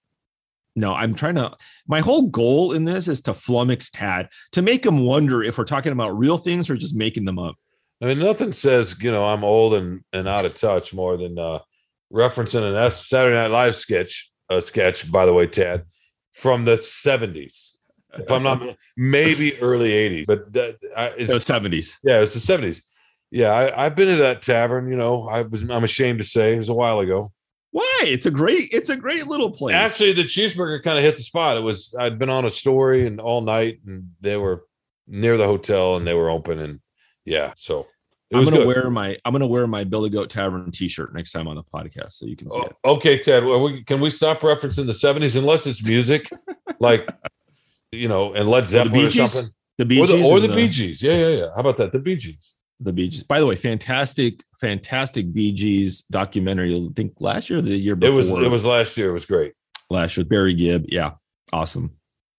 [0.75, 1.55] no, I'm trying to.
[1.87, 5.65] My whole goal in this is to flummox Tad to make him wonder if we're
[5.65, 7.55] talking about real things or just making them up.
[8.01, 11.37] I mean, nothing says you know I'm old and and out of touch more than
[11.37, 11.59] uh,
[12.11, 14.31] referencing an S Saturday Night Live sketch.
[14.49, 15.85] A sketch, by the way, Tad,
[16.33, 17.77] from the '70s.
[18.15, 18.61] If I'm not
[18.97, 21.99] maybe early '80s, but that uh, it's, it was '70s.
[22.03, 22.81] Yeah, it was the '70s.
[23.31, 24.89] Yeah, I, have been to that tavern.
[24.89, 27.31] You know, I was I'm ashamed to say it was a while ago.
[27.73, 28.01] Why?
[28.03, 28.69] It's a great.
[28.71, 29.73] It's a great little place.
[29.75, 31.57] Actually, the cheeseburger kind of hit the spot.
[31.57, 34.63] It was I'd been on a story and all night, and they were
[35.07, 36.79] near the hotel and they were open, and
[37.25, 37.87] yeah, so
[38.29, 38.67] it I'm gonna good.
[38.67, 42.13] wear my I'm gonna wear my Billy Goat Tavern T-shirt next time on the podcast,
[42.13, 42.75] so you can see Oh, it.
[42.85, 43.43] okay, Ted.
[43.43, 46.29] Well, we, can we stop referencing the '70s unless it's music,
[46.79, 47.09] like
[47.91, 50.43] you know, and Led Zeppelin Bee or something, The Bee or the, Gees or and
[50.45, 51.01] the Bee Gees?
[51.01, 51.47] Yeah, yeah, yeah.
[51.55, 51.91] How about that?
[51.91, 52.55] The Bee Gees.
[52.83, 53.23] The Bee Gees.
[53.23, 56.75] By the way, fantastic, fantastic Bee Gees documentary.
[56.75, 58.13] I think last year or the year before.
[58.13, 59.09] It was it was last year.
[59.09, 59.53] It was great.
[59.89, 60.25] last year.
[60.25, 60.85] Barry Gibb.
[60.87, 61.11] Yeah,
[61.51, 61.91] awesome.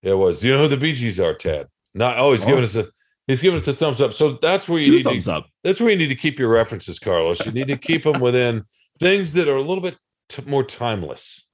[0.03, 0.41] It was.
[0.41, 1.69] Do you know who the Bee Gees are, Ted?
[1.95, 2.19] Not.
[2.19, 2.47] Oh, he's oh.
[2.49, 2.65] giving Oh.
[2.65, 2.89] us a.
[3.27, 4.13] He's giving us a thumbs up.
[4.13, 5.47] So that's where you Two need to thumbs up.
[5.63, 7.45] that's where you need to keep your references, Carlos.
[7.47, 8.65] You need to keep them within
[9.01, 9.97] things that are a little bit
[10.29, 11.47] t- more timeless.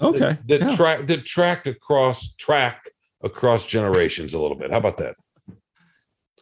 [0.00, 0.18] Okay.
[0.18, 0.76] That, that yeah.
[0.76, 2.90] track that track across track
[3.24, 4.70] across generations a little bit.
[4.70, 5.16] How about that?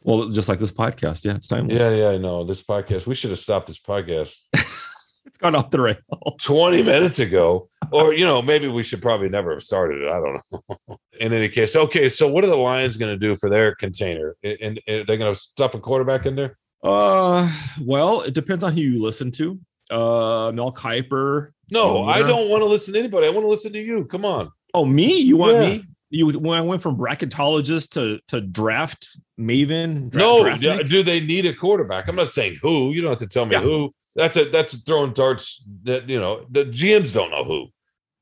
[0.05, 1.25] Well, just like this podcast.
[1.25, 1.81] Yeah, it's timeless.
[1.81, 2.45] Yeah, yeah, I know.
[2.45, 4.39] This podcast, we should have stopped this podcast
[5.27, 5.99] It's gone off the rails.
[6.45, 7.69] 20 minutes ago.
[7.91, 10.09] Or, you know, maybe we should probably never have started it.
[10.09, 10.41] I don't
[10.89, 10.97] know.
[11.21, 12.09] In any case, okay.
[12.09, 14.37] So, what are the Lions going to do for their container?
[14.45, 16.59] And, they're going to stuff a quarterback in there?
[16.83, 19.59] Uh, well, it depends on who you listen to.
[19.91, 21.51] Uh, Mel Kiper.
[21.71, 23.27] No, I don't want to listen to anybody.
[23.27, 24.05] I want to listen to you.
[24.05, 24.51] Come on.
[24.75, 25.19] Oh, me?
[25.21, 25.61] You want Yeah.
[25.71, 25.85] me?
[26.15, 29.09] You when I went from bracketologist to to draft
[29.41, 30.11] maven.
[30.11, 32.09] dra- No, draft yeah, do they need a quarterback?
[32.09, 32.93] I'm not saying who.
[32.93, 33.63] You don't have to tell me Yeah.
[33.63, 33.93] who.
[34.17, 37.67] That's a that's a throwing darts that you know the GMs don't know who,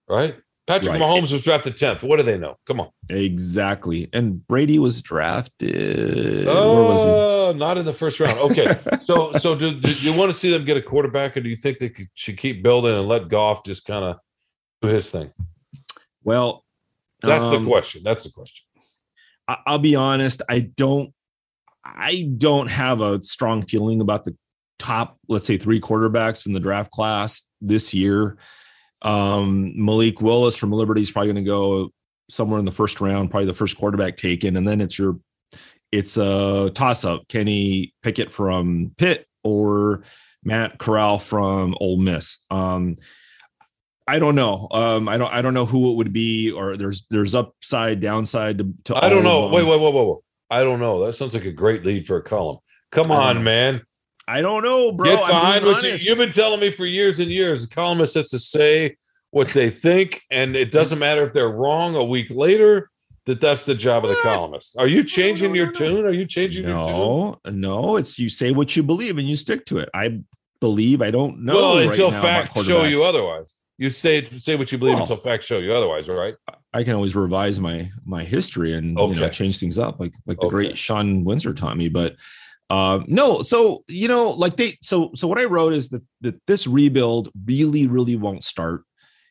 [0.08, 0.34] right?
[0.66, 1.00] Patrick Right.
[1.02, 2.04] Mahomes was drafted 10th.
[2.04, 2.56] What do they know?
[2.66, 2.88] Come on.
[3.10, 4.08] exactly.
[4.12, 6.46] And Brady was drafted.
[6.46, 7.02] where was?
[7.04, 8.38] Oh, not in the first round.
[8.38, 8.72] Okay.
[9.04, 11.56] so so do, do you want to see them get a quarterback or do you
[11.56, 14.18] think they could, should keep building and let Goff just kind of
[14.80, 15.32] do his thing?
[16.22, 16.64] Well,
[17.22, 18.02] That's um, the question.
[18.02, 18.66] That's the question.
[19.48, 20.42] I'll be honest.
[20.48, 21.12] I don't.
[21.84, 24.36] I don't have a strong feeling about the
[24.78, 28.38] top, let's say, three quarterbacks in the draft class this year.
[29.02, 31.90] Um, Malik Willis from Liberty is probably going to go
[32.30, 35.18] somewhere in the first round, probably the first quarterback taken, and then it's your,
[35.90, 40.04] it's a toss up: Kenny Pickett from Pitt or
[40.44, 42.44] Matt Corral from Ole Miss.
[42.50, 42.96] Um,
[44.06, 44.68] I don't know.
[44.70, 45.32] Um, I don't.
[45.32, 48.74] I don't know who it would be, or there's there's upside, downside to.
[48.84, 49.48] to I don't know.
[49.48, 50.18] Wait, wait, wait, wait, wait.
[50.50, 51.04] I don't know.
[51.06, 52.58] That sounds like a great lead for a column.
[52.90, 53.42] Come on, know.
[53.42, 53.82] man.
[54.28, 55.06] I don't know, bro.
[55.06, 57.66] Get behind what you, you've been telling me for years and years.
[57.66, 58.96] The columnist has to say
[59.30, 62.90] what they think, and it doesn't matter if they're wrong a week later.
[63.26, 64.76] That that's the job of the columnist.
[64.76, 65.72] Are you changing no, your no.
[65.72, 66.04] tune?
[66.04, 66.92] Are you changing your tune?
[66.92, 67.96] No, no.
[67.96, 69.88] It's you say what you believe and you stick to it.
[69.94, 70.22] I
[70.58, 71.02] believe.
[71.02, 71.54] I don't know.
[71.54, 73.54] well, right until facts show you otherwise.
[73.82, 76.34] You say say what you believe Well- until facts show you otherwise, right?
[76.72, 80.38] I can always revise my my history and you know change things up, like like
[80.38, 80.54] the Okay.
[80.54, 81.88] great Shawn Windsor taught me.
[81.88, 82.14] But
[82.70, 86.36] um, no, so you know, like they so so what I wrote is that that
[86.46, 88.84] this rebuild really really won't start.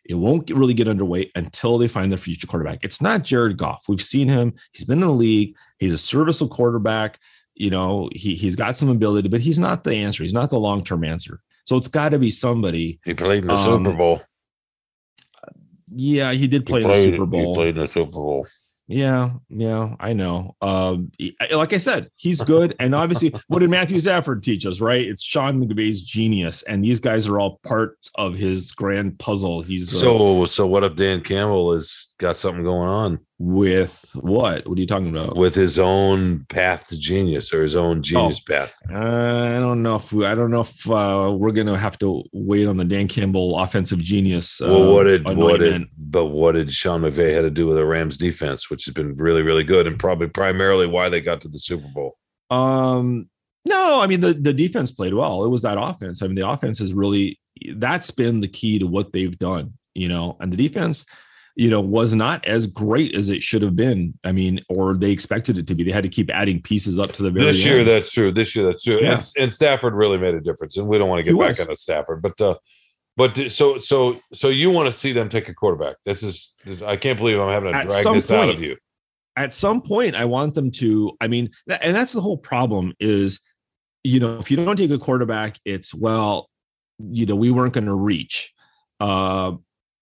[0.04, 2.80] It won't get, really get underway until they find their future quarterback.
[2.84, 3.86] It's not Jared Goff.
[3.88, 4.54] We've seen him.
[4.74, 5.56] He's been in the league.
[5.80, 7.20] He's a serviceable quarterback.
[7.56, 10.24] You know, he he's got some ability, but he's not the answer.
[10.24, 11.40] He's not the long term answer.
[11.66, 13.00] So it's got to be somebody.
[13.06, 14.22] He played in the Um, Super Bowl.
[15.94, 17.54] Yeah, he did play he in the Super Bowl.
[17.54, 18.48] He played in the Super Bowl.
[18.88, 20.56] Yeah, yeah, I know.
[20.62, 21.12] Um,
[21.54, 24.82] like I said, he's good, and obviously, what did Matthew Stafford teach us?
[24.82, 25.06] Right?
[25.06, 29.62] It's Sean McVay's genius, and these guys are all parts of his grand puzzle.
[29.62, 34.68] He's uh, So so what if Dan Campbell has got something going on with what?
[34.68, 35.36] What are you talking about?
[35.36, 38.78] with his own path to genius or his own genius path?
[38.88, 42.24] Uh, I don't know if we, I don't know if uh, we're gonna have to
[42.32, 44.62] wait on the Dan Campbell offensive genius.
[44.62, 47.78] Uh, well, what did what did but what did Sean McVay had to do with
[47.78, 51.42] the Rams defense, which has been really really good and probably primarily why they got
[51.42, 52.18] to the Super Bowl.
[52.52, 53.28] Um,
[53.66, 55.44] no, I mean the the defense played well.
[55.46, 56.22] It was that offense.
[56.22, 57.40] I mean, the offense is really
[57.76, 61.06] that's been the key to what they've done, you know, and the defense,
[61.56, 64.18] you know, was not as great as it should have been.
[64.24, 65.84] I mean, or they expected it to be.
[65.84, 67.88] They had to keep adding pieces up to the very This year, end.
[67.88, 68.32] that's true.
[68.32, 69.00] This year, that's true.
[69.02, 69.16] Yeah.
[69.16, 71.50] And, and Stafford really made a difference, and we don't want to He get back
[71.50, 71.60] was.
[71.60, 72.56] into Stafford, but uh,
[73.18, 75.98] but so so so you want to see them take a quarterback?
[76.06, 78.78] This is, this, I can't believe I'm having to At drag this out of you.
[79.38, 81.50] at some point i want them to i mean
[81.82, 83.40] and that's the whole problem is
[84.04, 86.50] you know if you don't take a quarterback it's well
[87.00, 88.54] you know we weren't going to reach
[89.00, 89.52] uh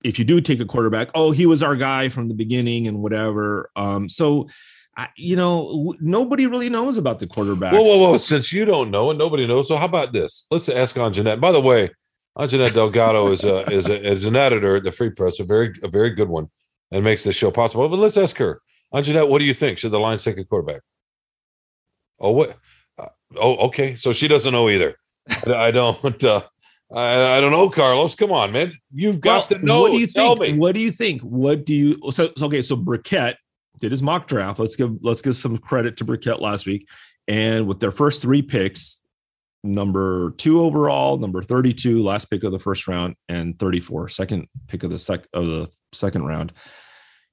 [0.04, 3.02] if you do take a quarterback oh he was our guy from the beginning and
[3.02, 4.48] whatever um so
[4.98, 8.18] I, you know nobody really knows about the quarterback Whoa, whoa, whoa!
[8.18, 10.46] Since you don't know and nobody knows, so how about this?
[10.52, 11.40] Let's ask Anjanette.
[11.40, 11.90] By the way,
[12.38, 15.74] Anjanette Delgado is a is a is an editor at the Free Press, a very
[15.84, 16.48] a very good one,
[16.92, 17.88] and makes this show possible.
[17.90, 18.62] But let's ask her,
[18.94, 19.78] Anjanette, what do you think?
[19.78, 20.82] Should the Lions take a quarterback?
[22.20, 22.58] Oh, what?
[22.98, 23.08] Uh,
[23.38, 23.96] oh, okay.
[23.96, 24.96] So she doesn't know either.
[25.48, 26.24] I, I don't.
[26.24, 26.42] Uh,
[26.92, 28.16] I, I don't know, Carlos.
[28.16, 28.74] Come on, man.
[28.94, 29.82] You've got Well, to know.
[29.82, 30.56] What do you Tell think?
[30.56, 30.60] me.
[30.60, 31.22] What do you think?
[31.22, 32.62] What do you so, so okay?
[32.62, 33.36] So Birkett
[33.80, 34.60] did his mock draft.
[34.60, 36.88] Let's give let's give some credit to Birkett last week.
[37.28, 39.04] And with their first three picks,
[39.64, 44.84] number two overall, number 32, last pick of the first round, and 34, second pick
[44.84, 46.54] of the sec of the second round.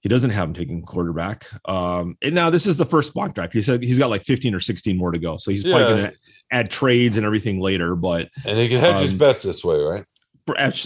[0.00, 1.46] He doesn't have him taking quarterback.
[1.64, 3.52] Um, and now this is the first block draft.
[3.52, 5.37] He said he's got like 15 or 16 more to go.
[5.37, 6.12] So he's probably gonna
[6.52, 9.76] add trades and everything later, but And he can hedge his Um, bets this way,
[9.76, 10.04] right?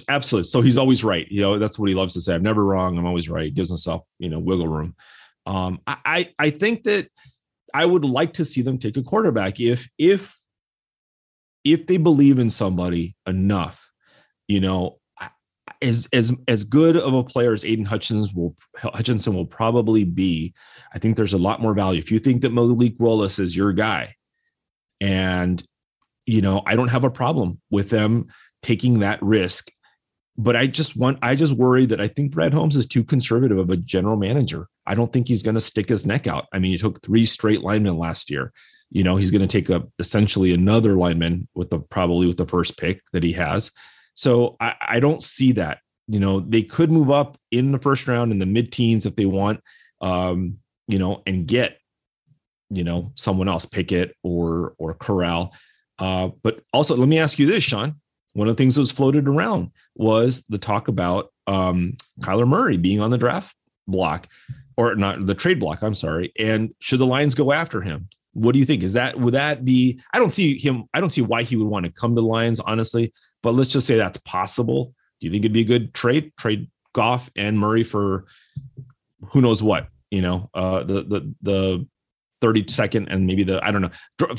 [0.09, 0.44] Absolutely.
[0.49, 1.27] So he's always right.
[1.31, 2.35] You know, that's what he loves to say.
[2.35, 2.96] I'm never wrong.
[2.96, 3.44] I'm always right.
[3.44, 4.94] He gives himself, you know, wiggle room.
[5.44, 7.09] Um, I, I, I think that
[7.75, 10.35] I would like to see them take a quarterback if, if,
[11.62, 13.90] if they believe in somebody enough,
[14.49, 15.00] you know,
[15.83, 20.55] as, as, as good of a player as Aidan Hutchins will, Hutchinson will probably be,
[20.93, 22.01] I think there's a lot more value.
[22.01, 24.14] If you think that Malik Willis is your guy
[25.01, 25.62] and,
[26.27, 28.29] you know, I don't have a problem with them
[28.62, 29.71] taking that risk.
[30.37, 33.59] But I just want, I just worry that I think Brad Holmes is too conservative
[33.59, 34.69] of a general manager.
[34.87, 36.47] I don't think he's going to stick his neck out.
[36.53, 38.53] I mean, he took three straight linemen last year.
[38.90, 42.47] You know, he's going to take a essentially another lineman with the probably with the
[42.47, 43.71] first pick that he has.
[44.21, 45.79] So I, I don't see that.
[46.07, 49.17] You know, they could move up in the first round in the mid teens if
[49.17, 49.61] they want,
[50.01, 51.79] um, you know, and get,
[52.69, 55.55] you know, someone else, Pickett or or Corral.
[55.99, 58.01] Uh, but also, let me ask you this, Shawn
[58.33, 62.77] one of the things that was floated around was the talk about um, Kyler Murray
[62.77, 63.55] being on the draft
[63.87, 64.29] block
[64.77, 65.83] or not the trade block.
[65.83, 66.33] I'm sorry.
[66.39, 68.09] And should the Lions go after him?
[68.33, 68.83] What do you think?
[68.83, 70.01] Is that would that be?
[70.15, 70.85] I don't see him.
[70.95, 73.13] I don't see why he would want to come to the Lions, honestly.
[73.42, 74.94] But let's just say that's possible.
[75.20, 76.33] Do you think it'd be a good trade?
[76.38, 78.26] Trade Goff and Murray for
[79.33, 79.88] who knows what?
[80.11, 81.87] You know, uh, the the the
[82.40, 83.90] 32nd and maybe the I don't know.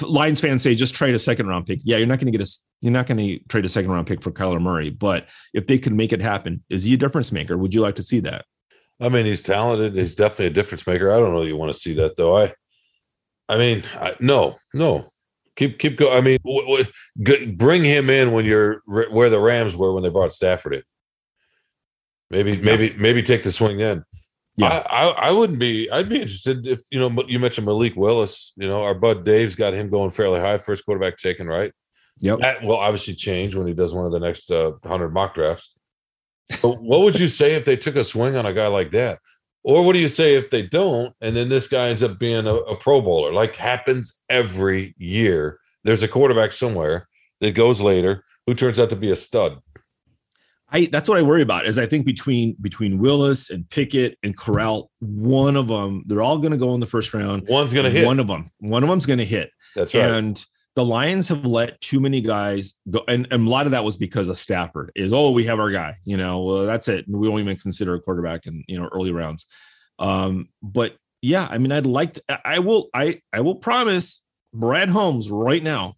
[0.02, 1.80] Lions fans say just trade a second round pick.
[1.84, 4.08] Yeah, you're not going to get a you're not going to trade a second round
[4.08, 7.32] pick for Kyler Murray, but if they could make it happen, is he a difference
[7.32, 7.58] maker?
[7.58, 8.46] Would you like to see that?
[9.00, 9.96] I mean, he's talented.
[9.96, 11.12] He's definitely a difference maker.
[11.12, 11.44] I don't know.
[11.44, 12.38] You want to see that though.
[12.38, 12.54] I,
[13.48, 15.08] I mean, I, no, no.
[15.58, 16.18] Keep keep going.
[16.18, 16.86] I mean, w- w-
[17.24, 20.84] g- bring him in when you're where the Rams were when they brought Stafford in.
[22.30, 24.04] Maybe maybe maybe take the swing then.
[24.56, 24.84] Yeah.
[24.90, 25.90] I, I I wouldn't be.
[25.92, 27.24] I'd be interested if you know.
[27.28, 28.54] You mentioned Malik Willis.
[28.56, 31.74] You know, our bud Dave's got him going fairly high, first quarterback taken, right?
[32.20, 32.40] Yep.
[32.40, 35.74] That will obviously change when he does one of the next uh, hundred mock drafts.
[36.62, 39.20] But what would you say if they took a swing on a guy like that?
[39.64, 42.48] Or what do you say if they don't, and then this guy ends up being
[42.48, 45.60] a, a Pro Bowler, like happens every year?
[45.84, 47.08] There's a quarterback somewhere
[47.42, 49.60] that goes later who turns out to be a stud.
[50.72, 54.38] I that's what I worry about is I think between between Willis and Pickett and
[54.38, 57.48] Corral, one of them, they're all going to go in the first round.
[57.50, 58.06] One's going to hit.
[58.06, 59.52] One of them, one of them's going to hit.
[59.76, 60.06] That's right.
[60.06, 60.44] And
[60.76, 63.98] the Lions have let too many guys go, and, and a lot of that was
[63.98, 64.92] because of Stafford.
[64.96, 67.06] Is oh, we have our guy, you know, well, that's it.
[67.08, 69.46] We don't even consider a quarterback in you know early rounds.
[70.00, 72.24] Um, but yeah, I mean, I'd like to.
[72.46, 72.90] I will.
[72.94, 75.96] I I will promise Brad Holmes right now.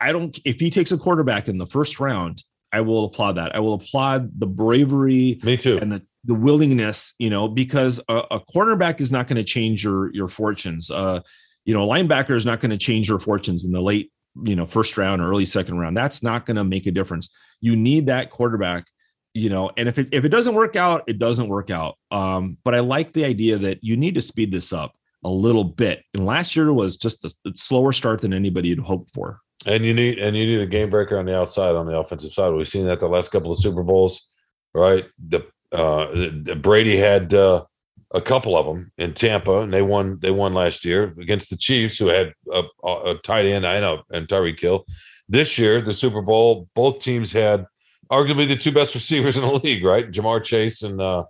[0.00, 0.38] I don't.
[0.44, 3.54] If he takes a quarterback in the first round, I will applaud that.
[3.54, 5.78] I will applaud the bravery Me too.
[5.78, 9.84] and the, the willingness, you know, because a, a cornerback is not going to change
[9.84, 10.90] your your fortunes.
[10.90, 11.20] Uh,
[11.68, 14.10] you know, a linebacker is not going to change your fortunes in the late,
[14.42, 15.94] you know, first round or early second round.
[15.94, 17.28] That's not going to make a difference.
[17.60, 18.86] You need that quarterback,
[19.34, 21.98] you know, and if it if it doesn't work out, it doesn't work out.
[22.10, 25.62] Um, but I like the idea that you need to speed this up a little
[25.62, 26.02] bit.
[26.14, 29.40] And last year was just a, slower start than anybody had hoped for.
[29.66, 32.32] And you need and you need a game breaker on the outside on the offensive
[32.32, 32.54] side.
[32.54, 34.30] We've seen that the last couple of Super Bowls,
[34.72, 35.04] right?
[35.18, 37.64] The uh Brady had uh,
[38.12, 40.18] a couple of them in Tampa, and they won.
[40.20, 44.02] They won last year against the Chiefs, who had a, a, tight end, I know,
[44.10, 44.86] and Tyreek Hill.
[45.28, 47.66] This year, the Super Bowl, both teams had
[48.10, 50.10] arguably the two best receivers in the league, right?
[50.10, 51.24] Ja'Marr Chase and uh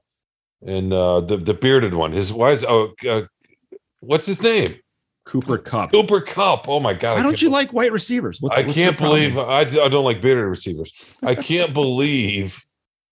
[0.64, 2.12] and uh the the bearded one.
[2.12, 3.22] His why is oh uh,
[4.00, 4.76] what's his name?
[5.24, 5.92] Cooper Kupp.
[5.92, 6.68] Cooper Kupp.
[6.68, 7.16] Oh my god!
[7.16, 8.40] Why don't you like white receivers?
[8.40, 11.16] What's- I what's can't believe I, I don't like bearded receivers.
[11.22, 12.64] I can't believe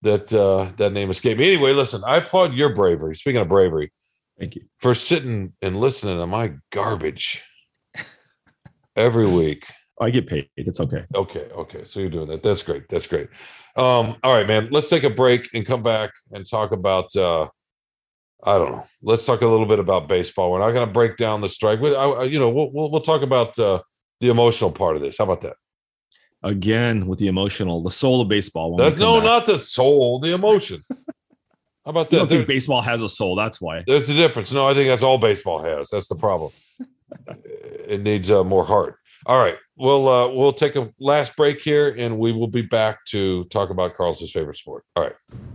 [0.02, 1.54] that uh, that name escaped me.
[1.54, 3.16] Anyway, listen, I applaud your bravery.
[3.16, 3.92] Speaking of bravery,
[4.38, 4.62] Thank you.
[4.78, 7.42] for sitting and listening to my garbage
[8.94, 9.66] every week.
[10.00, 10.48] I get paid.
[10.56, 11.04] It's okay.
[11.14, 11.84] Okay, okay.
[11.84, 12.42] So you're doing that.
[12.42, 12.88] That's great.
[12.88, 13.28] That's great.
[13.76, 14.68] Um, all right, man.
[14.70, 17.48] Let's take a break and come back and talk about uh
[18.44, 18.84] I don't know.
[19.02, 20.52] Let's talk a little bit about baseball.
[20.52, 21.80] We're not going to break down the strike.
[21.80, 23.80] But I, I, you know, we'll, we'll we'll talk about uh
[24.20, 25.18] the emotional part of this.
[25.18, 25.56] How about that?
[26.46, 28.74] Again with the emotional, the soul of baseball.
[28.74, 29.24] when That, no, back.
[29.24, 30.82] not the soul, the emotion.
[31.84, 32.24] How about You that?
[32.24, 33.36] don't think baseball has a soul.
[33.36, 33.82] That's why.
[33.86, 34.52] there's a difference.
[34.52, 35.88] No, I think that's all baseball has.
[35.90, 36.52] That's the problem.
[37.88, 38.96] it needs uh, more heart.
[39.26, 39.56] All right.
[39.76, 43.70] we'll uh, we'll take a last break here, and we will be back to talk
[43.70, 44.84] about Carl's favorite sport.
[44.94, 45.14] All right.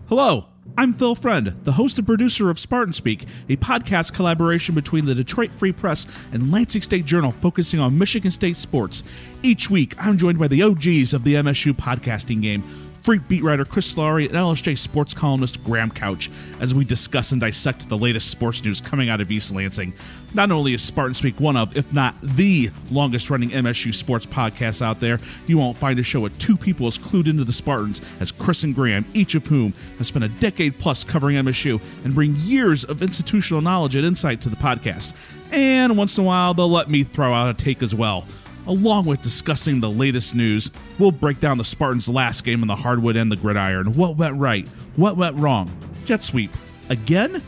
[0.09, 0.45] Hello,
[0.77, 5.15] I'm Phil Friend, the host and producer of Spartan Speak, a podcast collaboration between the
[5.15, 9.03] Detroit Free Press and Lansing State Journal focusing on Michigan State sports.
[9.43, 12.63] Each week, I'm joined by the OGs of the MSU podcasting game.
[13.03, 16.29] Freep beat writer Chris Solari and LSJ sports columnist Graham Couch
[16.59, 19.95] as we discuss and dissect the latest sports news coming out of East Lansing.
[20.35, 24.83] Not only is Spartan Speak one of, if not the longest running MSU sports podcast
[24.83, 28.01] out there, you won't find a show with two people as clued into the Spartans
[28.19, 32.13] as Chris and Graham, each of whom has spent a decade plus covering MSU and
[32.13, 35.13] bring years of institutional knowledge and insight to the podcast.
[35.51, 38.27] And once in a while, they'll let me throw out a take as well
[38.67, 40.71] along with discussing the latest news.
[40.99, 43.93] We'll break down the Spartans' last game on the hardwood and the gridiron.
[43.93, 44.67] What went right?
[44.95, 45.69] What went wrong?
[46.05, 46.51] Jet sweep.
[46.89, 47.41] Again?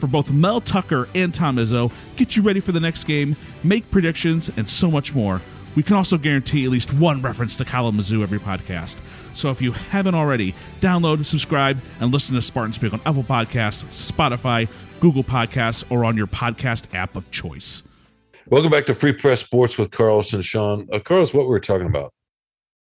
[0.00, 3.88] For both Mel Tucker and Tom Izzo, get you ready for the next game, make
[3.90, 5.40] predictions, and so much more.
[5.74, 9.00] We can also guarantee at least one reference to Kalamazoo every podcast.
[9.34, 13.84] So if you haven't already, download, subscribe, and listen to Spartan Speak on Apple Podcasts,
[14.12, 14.68] Spotify,
[15.00, 17.82] Google Podcasts, or on your podcast app of choice.
[18.48, 20.88] Welcome back to Free Press Sports with Carlos and Shawn.
[20.92, 22.12] Uh, Carlos, what we were talking about?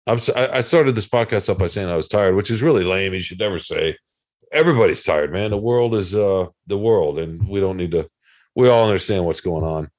[0.06, 3.16] I'm, I started this podcast up by saying I was tired, which is really lame.
[3.16, 3.98] You should never say.
[4.52, 5.50] Everybody's tired, man.
[5.50, 8.08] The world is uh, the world, and we don't need to.
[8.56, 9.90] We all understand what's going on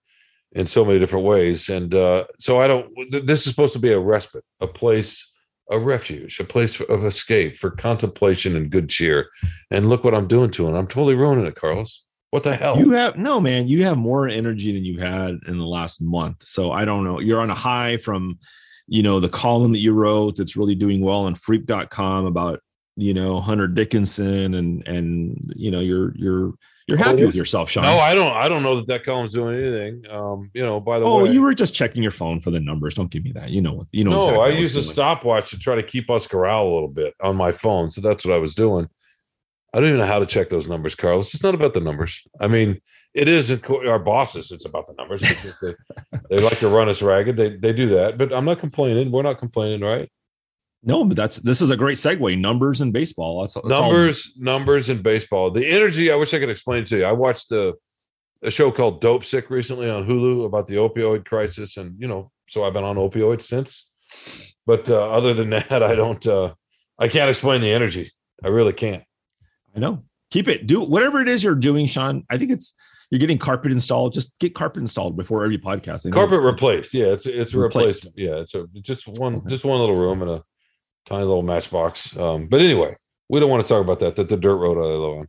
[0.53, 2.93] in so many different ways, and uh, so I don't.
[3.11, 5.33] This is supposed to be a respite, a place,
[5.69, 9.29] a refuge, a place of escape for contemplation and good cheer.
[9.71, 10.79] And look what I'm doing to it.
[10.79, 12.05] I'm totally ruining it, Carlos.
[12.31, 12.79] What the hell?
[12.79, 13.67] You have no man.
[13.67, 16.45] You have more energy than you've had in the last month.
[16.45, 17.19] So I don't know.
[17.19, 18.39] You're on a high from,
[18.87, 22.61] you know, the column that you wrote that's really doing well on freep.com about,
[22.97, 26.55] you know, Hunter Dickinson and and you know, you're you're
[26.87, 27.85] you're happy oh, with yourself, Shawn.
[27.85, 30.05] No, I don't I don't know that that column's doing anything.
[30.11, 31.33] Um, you know, by the oh, way.
[31.33, 32.95] you were just checking your phone for the numbers.
[32.95, 33.51] Don't give me that.
[33.51, 34.11] You know what you know.
[34.11, 37.15] No, exactly I used a stopwatch to try to keep us corral a little bit
[37.21, 37.91] on my phone.
[37.91, 38.89] So that's what I was doing.
[39.73, 41.33] I don't even know how to check those numbers, Carlos.
[41.33, 42.27] It's not about the numbers.
[42.41, 42.81] I mean,
[43.15, 44.51] it is our bosses.
[44.51, 45.23] It's about the numbers.
[45.61, 45.75] they,
[46.29, 47.37] they, like to run us ragged.
[47.37, 49.11] They they do that, but I'm not complaining.
[49.11, 50.11] We're not complaining, right?
[50.83, 52.39] No, but that's this is a great segue.
[52.39, 53.43] Numbers and baseball.
[53.43, 54.45] That's, that's numbers, all.
[54.45, 55.51] numbers and baseball.
[55.51, 56.11] The energy.
[56.11, 57.05] I wish I could explain to you.
[57.05, 57.75] I watched the
[58.43, 62.65] a show called Dopesick recently on Hulu about the opioid crisis, and you know, so
[62.65, 63.91] I've been on opioids since.
[64.67, 66.25] But uh, other than that, I don't.
[66.27, 66.55] Uh,
[66.99, 68.11] I can't explain the energy.
[68.45, 69.05] I really can't.
[69.75, 70.05] I know.
[70.31, 70.67] Keep it.
[70.67, 72.25] Do whatever it is you're doing, Shawn.
[72.31, 72.75] I think it's
[73.11, 74.13] you're getting carpet installed.
[74.13, 76.11] Just get carpet installed before every podcast.
[76.13, 76.95] Carpet replaced.
[76.95, 78.05] Yeah, it's it's replaced.
[78.05, 78.19] replaced.
[78.19, 79.49] Yeah, it's a just one okay.
[79.49, 80.43] just one little room and a
[81.07, 82.17] tiny little matchbox.
[82.17, 82.95] Um, but anyway,
[83.29, 84.17] we don't want to talk about that.
[84.17, 85.27] That the dirt road I live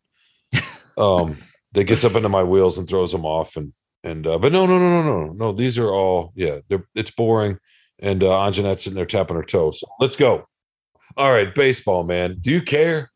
[0.98, 1.28] on.
[1.30, 1.38] um,
[1.72, 3.74] that gets up into my wheels and throws them off and
[4.04, 7.12] and uh, but no no no no no no these are all yeah they're it's
[7.12, 7.58] boring
[8.00, 9.84] and uh Anjanette's sitting there tapping her toes.
[10.00, 10.46] let's go.
[11.18, 12.38] All right, baseball, man.
[12.40, 13.12] Do you care?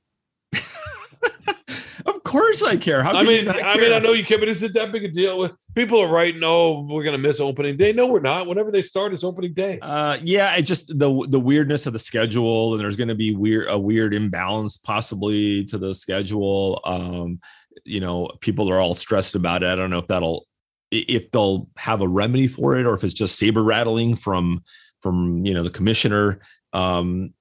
[2.05, 3.03] of course I care.
[3.03, 5.07] How I mean, I mean, I know you care, but is it that big a
[5.07, 5.39] deal?
[5.39, 8.47] With people are writing, "Oh, we're going to miss opening day." No, we're not.
[8.47, 9.79] Whenever they start, is opening day.
[9.81, 13.35] Uh, yeah, it just the the weirdness of the schedule, and there's going to be
[13.35, 16.81] weird a weird imbalance possibly to the schedule.
[16.85, 17.39] Um,
[17.83, 19.67] you know, people are all stressed about it.
[19.67, 20.47] I don't know if that'll
[20.91, 24.63] if they'll have a remedy for it, or if it's just saber rattling from
[25.01, 26.41] from you know the commissioner.
[26.73, 27.33] Um,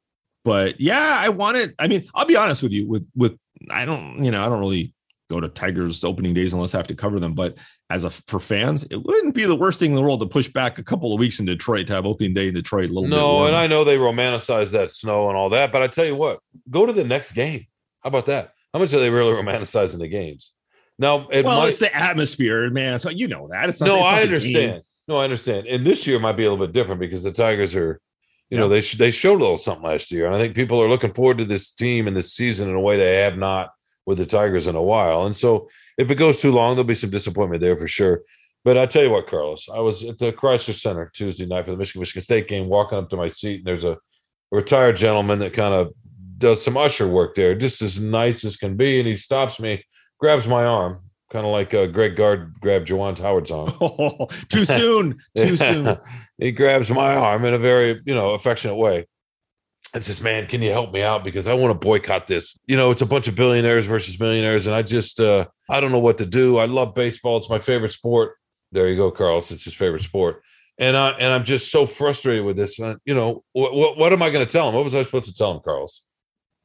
[0.45, 1.74] but yeah, I want it.
[1.78, 2.87] I mean, I'll be honest with you.
[2.87, 3.39] With with
[3.71, 4.95] I don't, you know, I don't really
[5.31, 7.35] go to Tigers opening days unless I have to cover them.
[7.35, 7.57] But
[7.91, 10.49] as a for fans, it wouldn't be the worst thing in the world to push
[10.49, 12.91] back a couple of weeks in Detroit to have opening day in Detroit.
[12.91, 13.11] A little bit.
[13.11, 16.17] no, and I know they romanticize that snow and all that, but I tell you
[16.17, 16.41] what,
[16.71, 17.67] go to the next game.
[18.03, 18.53] How about that?
[18.73, 20.53] How much are they really romanticizing the games?
[20.99, 22.99] Now, it well, might, it's the atmosphere, man.
[22.99, 23.69] So you know that.
[23.69, 24.83] It's not, no, it's I understand.
[25.09, 25.67] No, I understand.
[25.67, 28.01] And this year might be a little bit different because the Tigers are
[28.55, 30.80] you know, they sh- they showed a little something last year, and I think people
[30.80, 33.70] are looking forward to this team and this season in a way they have not
[34.07, 35.26] with the Tigers in a while.
[35.26, 38.22] And so, if it goes too long, there'll be some disappointment there for sure.
[38.64, 41.72] But I tell you what, Carlos, I was at the Crisler Center Tuesday night for
[41.72, 43.98] the Michigan Michigan State game, walking up to my seat, and there's a
[44.52, 45.92] retired gentleman that kind of
[46.38, 49.84] does some usher work there, just as nice as can be, and he stops me,
[50.20, 51.00] grabs my arm,
[51.35, 53.72] kind of like uh, Greg Gard grabbed Juwan Howard's arm.
[53.80, 55.97] Oh, too soon, too soon.
[56.39, 59.09] he grabs my arm in a very, you know, affectionate way
[59.93, 62.57] and says, "Man, can you help me out because I want to boycott this?
[62.68, 65.91] You know, it's a bunch of billionaires versus millionaires, and I just, uh, I don't
[65.91, 66.59] know what to do.
[66.59, 68.37] I love baseball; it's my favorite sport.
[68.70, 69.51] There you go, Carlos.
[69.51, 70.41] It's his favorite sport."
[70.78, 72.78] And I and I'm just so frustrated with this.
[72.78, 74.76] And, you know, what, what, what am I going to tell him?
[74.76, 76.05] What was I supposed to tell him, Carlos?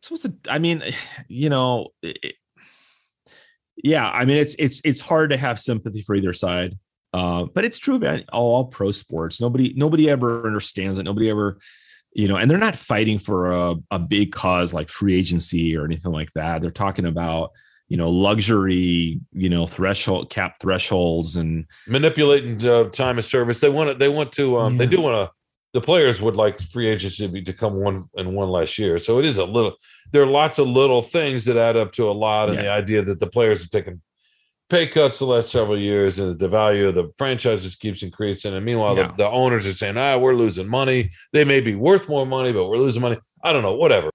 [0.04, 0.84] Supposed to, I mean,
[1.28, 2.36] you know, it,
[3.84, 6.78] yeah, I mean it's it's it's hard to have sympathy for either side.
[7.14, 9.42] Uh, but it's true about all, all pro sports.
[9.42, 11.04] Nobody nobody ever understands it.
[11.04, 11.58] Nobody ever,
[12.14, 15.86] you know, and they're not fighting for a, a big cause like free agency or
[15.86, 16.62] anything like that.
[16.62, 17.52] They're talking about
[17.88, 23.60] you know luxury you know threshold cap thresholds and manipulating uh, time of service.
[23.60, 23.96] They want to.
[23.96, 24.58] They want to.
[24.58, 25.36] Um, They do want to.
[25.74, 28.98] The players would like free agency to, be, to come one and one last year.
[28.98, 29.74] So it is a little.
[30.12, 32.64] There are lots of little things that add up to a lot, and Yeah.
[32.64, 34.02] the idea that the players are taking
[34.70, 38.54] pay cuts the last several years, and the value of the franchises keeps increasing.
[38.54, 39.08] And meanwhile, Yeah.
[39.08, 41.12] the, the owners are saying, "Ah, we're losing money.
[41.34, 43.74] They may be worth more money, but we're losing money." I don't know.
[43.76, 44.10] Whatever.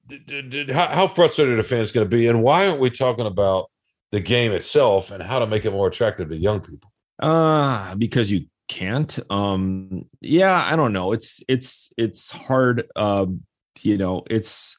[0.72, 3.70] How, how frustrated are the fans going to be, and why aren't we talking about
[4.12, 6.90] the game itself and how to make it more attractive to young people?
[7.20, 8.44] uh because you
[8.74, 13.40] can't um yeah i don't know it's it's it's hard um
[13.82, 14.76] you know it's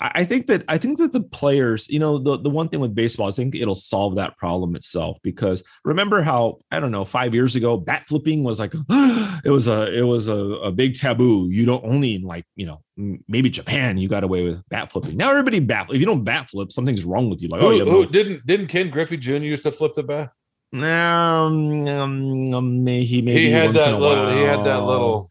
[0.00, 2.94] I think that I think that the players, you know, the, the one thing with
[2.94, 5.18] baseball, I think it'll solve that problem itself.
[5.24, 9.66] Because remember how I don't know, five years ago, bat flipping was like it was
[9.66, 11.48] a it was a, a big taboo.
[11.50, 12.80] You don't only in like you know
[13.26, 15.16] maybe Japan you got away with bat flipping.
[15.16, 15.88] Now everybody bat.
[15.90, 17.48] If you don't bat flip, something's wrong with you.
[17.48, 19.32] Like oh Who, yeah, who didn't didn't Ken Griffey Jr.
[19.38, 20.30] used to flip the bat?
[20.72, 24.30] Um, um, um, may- he maybe he had that little.
[24.30, 25.30] He had that little.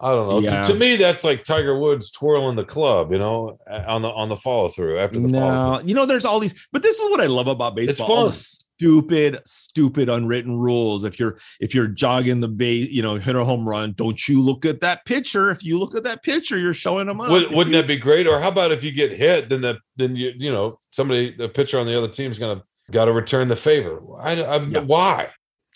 [0.00, 0.40] I don't know.
[0.40, 0.62] To- Yeah.
[0.64, 4.36] To, me, that's like Tiger Woods twirling the club, you know, on the on the
[4.36, 7.20] follow through after the follow No, you know, there's all these, but this is what
[7.20, 8.10] I love about baseball.
[8.10, 8.32] all the fun.
[8.32, 11.04] stupid, stupid unwritten rules.
[11.04, 14.42] If you're if you're jogging the base, you know, hit a home run, don't you
[14.42, 15.50] look at that pitcher.
[15.50, 17.30] If you look at that pitcher, you're showing them up.
[17.30, 18.26] Would, wouldn't you- that be great?
[18.26, 21.48] Or how about if you get hit, then the then you you know somebody the
[21.48, 24.00] pitcher on the other team's gonna got to return the favor.
[24.20, 24.80] I, I Yeah.
[24.80, 25.30] why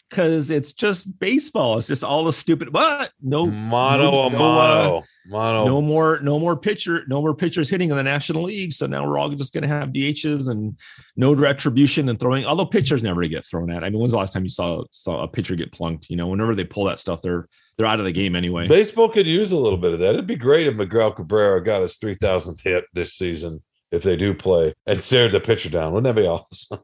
[0.09, 1.78] because it's just baseball.
[1.78, 2.72] It's just all the stupid.
[2.72, 3.11] What?
[3.20, 5.64] no, mono no, a no, uh, mono mono.
[5.66, 8.72] no more, no more pitcher, no more pitchers hitting in the National League.
[8.72, 10.78] So now we're all just going to have DHs and
[11.16, 12.44] no retribution and throwing.
[12.46, 13.84] Although pitchers never get thrown at.
[13.84, 16.09] I mean, when's the last time you saw saw a pitcher get plunked?
[16.11, 18.66] You know, whenever they pull that stuff, they're they're out of the game anyway.
[18.66, 20.11] Baseball could use a little bit of that.
[20.14, 23.61] It'd be great if Miguel Cabrera got his three thousandth hit this season
[23.91, 25.93] if they do play and stared the pitcher down.
[25.93, 26.78] Wouldn't that be awesome?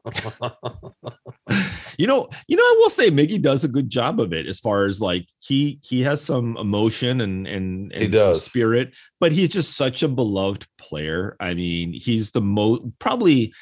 [1.97, 4.59] you know, you know, I will say Miggy does a good job of it as
[4.59, 9.49] far as like he he has some emotion and and, and some spirit, but he's
[9.49, 11.35] just such a beloved player.
[11.39, 13.53] I mean, he's the most probably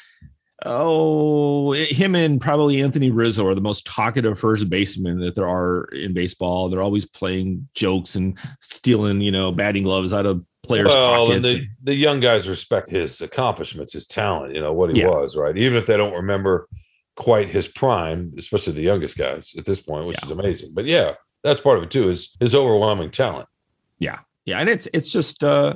[0.65, 5.85] oh him and probably Anthony Rizzo are the most talkative first baseman that there are
[5.85, 6.69] in baseball.
[6.69, 11.43] They're always playing jokes and stealing, you know, batting gloves out of players' well, and
[11.43, 15.09] the, the young guys respect his accomplishments, his talent, you know, what he Yeah.
[15.09, 15.57] was, right?
[15.57, 16.67] Even if they don't remember
[17.15, 20.25] quite his prime, especially the youngest guys at this point, which Yeah.
[20.25, 20.71] is amazing.
[20.73, 23.47] But yeah, that's part of it too, is his overwhelming talent.
[23.99, 25.75] yeah yeah and it's it's just uh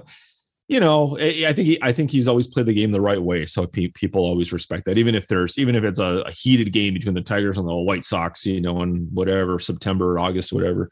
[0.68, 3.22] you know i I think he, i think he's always played the game the right
[3.22, 6.32] way so pe- people always respect that even if there's even if it's a, a
[6.32, 10.52] heated game between the tigers and the white sox you know in whatever september august
[10.52, 10.90] whatever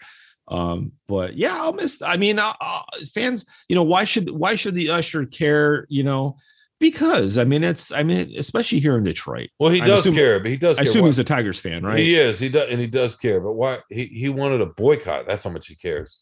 [0.50, 2.82] um but yeah i'll miss i mean uh, uh,
[3.14, 6.38] fans you know why should why should the usher care you know
[6.80, 10.40] because i mean it's i mean especially here in detroit Well, he does assuming- care,
[10.40, 10.90] but he does i care.
[10.90, 12.38] assume Why- he's a tigers fan right He is.
[12.40, 13.40] He does, and he does care.
[13.42, 13.80] But why?
[13.90, 15.26] He he wanted a boycott.
[15.28, 16.22] That's how much he cares.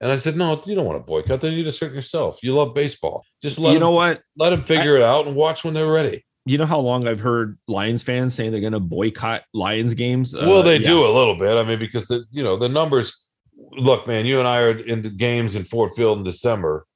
[0.00, 1.40] And I said, no, you don't want to boycott.
[1.40, 2.38] Then you just hurt yourself.
[2.44, 3.24] You love baseball.
[3.42, 5.90] Just let you him, know what let him figure it out and watch when they're
[5.90, 6.24] ready.
[6.46, 10.34] you know how long i've heard lions fans saying they're going to boycott lions games
[10.34, 10.88] well, Uh, they yeah.
[10.88, 11.56] do a little bit.
[11.58, 13.27] I mean, because the you know the numbers.
[13.72, 16.86] Look, man, you and I are in the games in Ford Field in December,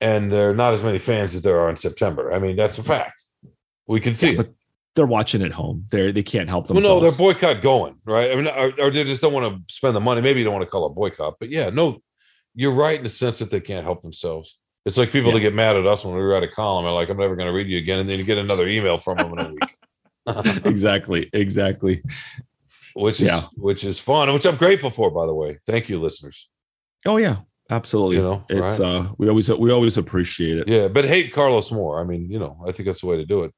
[0.00, 2.32] and there are not as many fans as there are in September.
[2.32, 3.22] I mean, that's a fact.
[3.86, 4.34] We can see.
[4.34, 4.54] Yeah, it.
[4.94, 5.86] they're watching at home.
[5.90, 7.02] They're they can't help Well, themselves.
[7.02, 8.30] no, they're boycott going right.
[8.30, 10.20] I mean, or, or they just don't want to spend the money.
[10.20, 11.98] Maybe you don't want to call it boycott, but yeah, no,
[12.54, 14.58] you're right in the sense that they can't help themselves.
[14.86, 15.34] It's like people Yeah.
[15.34, 16.84] that get mad at us when we write a column.
[16.84, 18.98] Are like, I'm never going to read you again, and then you get another email
[18.98, 19.76] from them in a week.
[20.66, 22.02] exactly, exactly.
[22.94, 23.42] Which is Yeah.
[23.56, 25.10] which is fun, which I'm grateful for.
[25.10, 26.48] By the way, thank you, listeners.
[27.06, 27.38] Oh yeah,
[27.70, 28.16] absolutely.
[28.16, 28.88] You know, it's right.
[28.88, 30.68] uh we always we always appreciate it.
[30.68, 32.00] Yeah, but hate Carlos more.
[32.00, 33.52] I mean, you know, I think that's the way to do it.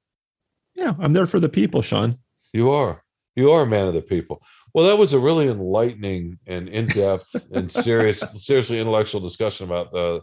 [0.75, 2.19] Yeah, I'm there for the people, Shawn.
[2.53, 3.03] You are.
[3.35, 4.43] You are a man of the people.
[4.73, 10.23] Well, that was a really enlightening and in-depth and serious, seriously intellectual discussion about the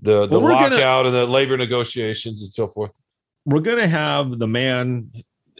[0.00, 2.92] the, the Well, we're gonna- lockout and the labor negotiations and so forth.
[3.44, 5.10] We're gonna have the man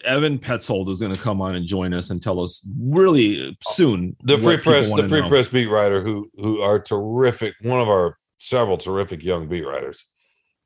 [0.05, 4.17] Evan Petzold is going to come on and join us and tell us really soon
[4.25, 5.29] The free press, the free know.
[5.29, 10.05] press beat writer who who are terrific, one of our several terrific young beat writers,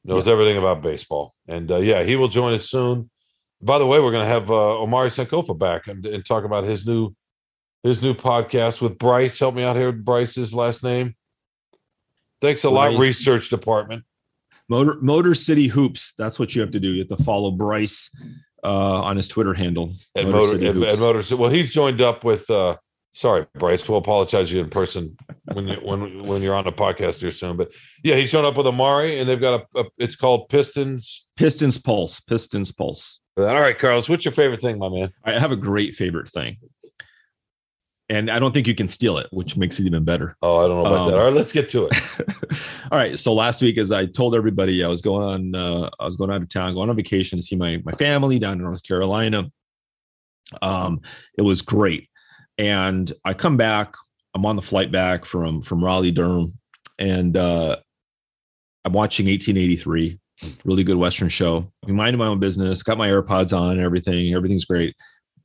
[0.04, 1.34] knows everything about baseball.
[1.46, 3.10] And uh, yeah, he will join us soon.
[3.60, 6.64] By the way, we're going to have uh, Omari Sankofa back and, and talk about
[6.64, 7.14] his new
[7.82, 9.38] his new podcast with Bryce.
[9.38, 11.14] Help me out here, Bryce's last name.
[12.40, 14.04] Thanks a lot, research department.
[14.68, 16.14] Motor Motor City Hoops.
[16.18, 16.90] That's what you have to do.
[16.90, 18.10] You have to follow Bryce
[18.64, 22.24] uh, on his Twitter handle at Motor Motor, City at, Motor Well, he's joined up
[22.24, 22.76] with uh,
[23.18, 23.88] Sorry, Bryce.
[23.88, 25.16] We'll apologize to you in person
[25.52, 27.56] when you when when you're on the podcast here soon.
[27.56, 27.72] But
[28.04, 31.26] yeah, he's shown up with Omari, and they've got a, a it's called Pistons.
[31.36, 32.20] Pistons Pulse.
[32.20, 33.20] Pistons Pulse.
[33.36, 35.10] All right, Carlos, what's your favorite thing, my man?
[35.24, 36.58] I have a great favorite thing.
[38.10, 40.34] And I don't think you can steal it, which makes it even better.
[40.40, 41.18] Oh, I don't know about Um, that.
[41.18, 42.72] All right, let's get to it.
[42.90, 43.18] All right.
[43.18, 46.30] So last week, as I told everybody, I was going on, uh, I was going
[46.30, 49.50] out of town, going on vacation to see my my family down in North Carolina.
[50.62, 51.00] Um,
[51.36, 52.08] it was great,
[52.56, 53.94] and I come back.
[54.34, 56.58] I'm on the flight back from from Raleigh, Durham,
[56.98, 57.76] and uh,
[58.86, 60.18] I'm watching 1883.
[60.64, 61.70] Really good Western show.
[61.86, 62.82] I'm minding my own business.
[62.82, 64.32] Got my AirPods on and everything.
[64.34, 64.94] Everything's great.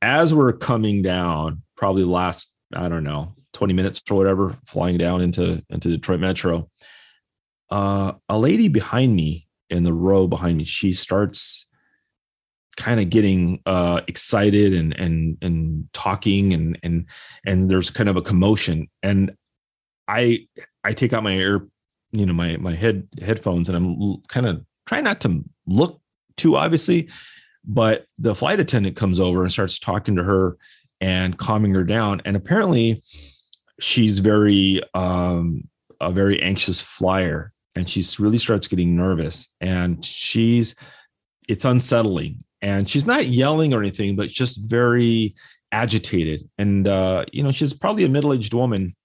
[0.00, 5.20] As we're coming down, probably last I don't know 20 minutes or whatever, flying down
[5.20, 6.68] into into Detroit Metro.
[7.70, 11.66] Uh, a lady behind me in the row behind me, she starts
[12.76, 17.06] kind of getting uh, excited and and and talking and and
[17.46, 18.88] and there's kind of a commotion.
[19.02, 19.36] And
[20.08, 20.46] I
[20.82, 21.66] I take out my air
[22.14, 26.00] you know my my head headphones and I'm kind of trying not to look
[26.36, 27.10] too obviously
[27.64, 30.56] but the flight attendant comes over and starts talking to her
[31.04, 32.22] and calming her down.
[32.24, 33.02] And apparently
[33.78, 35.68] she's very um
[36.00, 39.54] a very anxious flyer and she really starts getting nervous.
[39.60, 40.74] And she's
[41.46, 42.40] it's unsettling.
[42.62, 45.34] And she's not yelling or anything but just very
[45.72, 46.48] agitated.
[46.56, 48.96] And uh you know she's probably a middle-aged woman.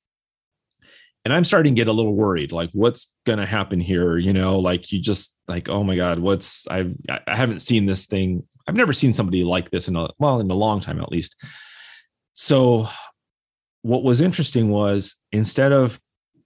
[1.25, 4.17] And i'm starting to get a little worried like what's going to happen here?
[4.17, 8.05] You know like you just like oh my god what's i've i haven't seen this
[8.05, 8.47] thing.
[8.67, 11.35] I've never seen somebody like this in a well in a long time at least
[12.41, 12.87] so
[13.81, 15.99] what was interesting was instead of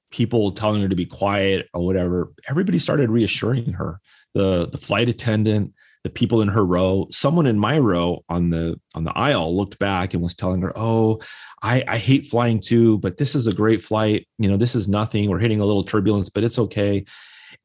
[0.09, 3.99] people telling her to be quiet or whatever, everybody started reassuring her.
[4.33, 5.71] The the flight attendant,
[6.03, 9.77] the people in her row, someone in my row on the on the aisle looked
[9.77, 11.21] back and was telling her, "Oh,
[11.61, 14.27] I I hate flying too, but this is a great flight.
[14.39, 15.29] You know, this is nothing.
[15.29, 17.05] We're hitting a little turbulence, but it's okay."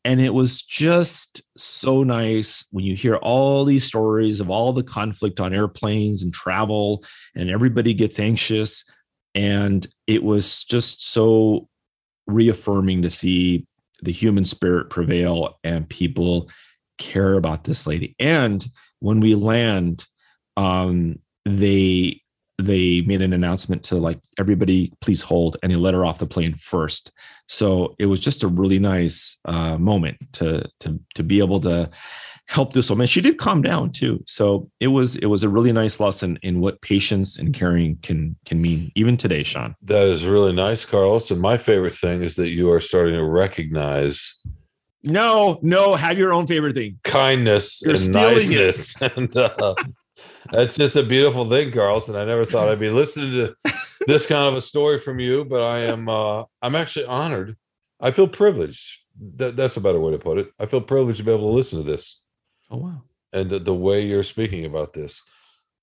[0.05, 4.82] And it was just so nice when you hear all these stories of all the
[4.82, 8.84] conflict on airplanes and travel, and everybody gets anxious.
[9.34, 11.68] And it was just so
[12.26, 13.66] reaffirming to see
[14.03, 16.51] the human spirit prevail and people
[16.99, 18.14] care about this lady.
[18.18, 18.64] And
[19.01, 20.05] when we land,
[20.57, 22.20] um, they
[22.61, 26.27] they made an announcement to like everybody please hold and they let her off the
[26.27, 27.13] plane first
[27.47, 31.89] so it was just a really nice uh, moment to to to be able to
[32.49, 35.73] help this woman she did calm down too so it was it was a really
[35.73, 40.27] nice lesson in what patience and caring can can mean even today shawn That is
[40.27, 41.31] really nice, Carlos.
[41.31, 44.35] And my favorite thing is that you are starting to recognize
[45.05, 48.67] no no have your own favorite thing kindness You're and stealing it.
[48.67, 49.01] niceness.
[49.17, 49.75] And uh,
[50.51, 52.09] that's just a beautiful thing, Carlos.
[52.09, 53.55] And I never thought I'd be listening to
[54.07, 57.57] this kind of a story from you, but I am uh, I'm actually honored.
[58.01, 59.03] I feel privileged.
[59.36, 60.53] That, that's a better way to put it.
[60.59, 62.20] I feel privileged to be able to listen to this
[62.70, 65.22] oh wow and the, the way you're speaking about this.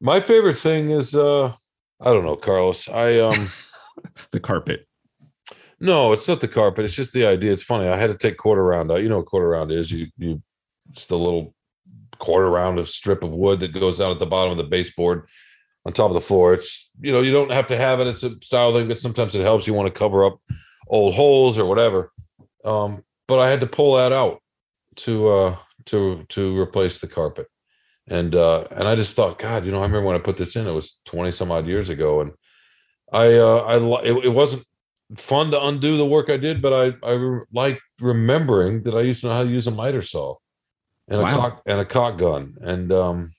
[0.02, 1.54] My favorite thing is uh
[2.00, 2.90] I don't know, Carlos.
[2.90, 3.48] I um
[4.32, 4.88] the carpet
[5.80, 6.86] No, it's not the carpet.
[6.86, 7.52] It's just the idea.
[7.54, 7.88] It's funny.
[7.90, 9.02] I had to take quarter round out.
[9.04, 9.92] You know what quarter round is?
[9.92, 10.42] You you
[10.92, 11.55] it's the little
[12.20, 15.28] quarter round of strip of wood that goes down at the bottom of the baseboard
[15.86, 16.54] on top of the floor.
[16.54, 18.08] It's you know, you don't have to have it.
[18.08, 19.68] It's a style thing, but sometimes it helps.
[19.68, 20.40] You want to cover up
[20.88, 22.12] old holes or whatever.
[22.64, 24.42] Um, but I had to pull that out
[24.98, 27.48] to uh to to replace the carpet.
[28.08, 30.56] And uh and I just thought, God, you know, I remember when I put this
[30.56, 32.22] in, it was 20 some odd years ago.
[32.22, 32.32] And
[33.12, 34.66] I uh I it, it wasn't
[35.18, 39.22] fun to undo the work I did, but I I like remembering that I used
[39.22, 40.36] to know how to use a miter saw
[41.08, 43.32] and a caulk and a caulk gun and um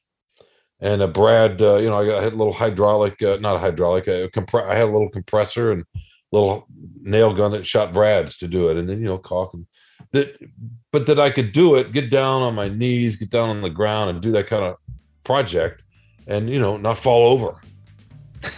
[0.81, 1.61] and a Brad.
[1.61, 4.07] Uh, you know, I, got, I had a little hydraulic, uh, not a hydraulic.
[4.09, 5.85] A compre- I had a little compressor and
[6.33, 6.67] little
[7.01, 9.67] nail gun that shot Brads to do it, and then you know caulk and
[10.13, 10.37] that.
[10.93, 13.71] But that I could do it, get down on my knees, get down on the
[13.71, 14.77] ground, and do that kind of
[15.25, 15.83] project,
[16.27, 17.61] and you know not fall over,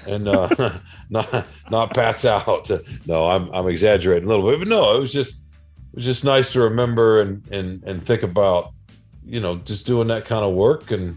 [0.07, 0.79] and uh,
[1.11, 2.71] not not pass out.
[3.07, 5.43] No, I'm I'm exaggerating a little bit, but no, it was just
[5.93, 8.73] it was just nice to remember and and and think about,
[9.29, 11.17] you know, just doing that kind of work and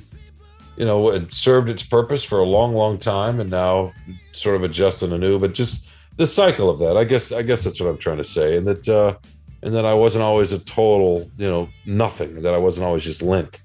[0.77, 3.93] you know it served its purpose for a long long time and now
[4.31, 5.87] sort of adjusting anew but just
[6.17, 8.65] the cycle of that i guess i guess that's what i'm trying to say and
[8.65, 9.15] that uh
[9.63, 13.21] and that i wasn't always a total you know nothing that i wasn't always just
[13.21, 13.61] lint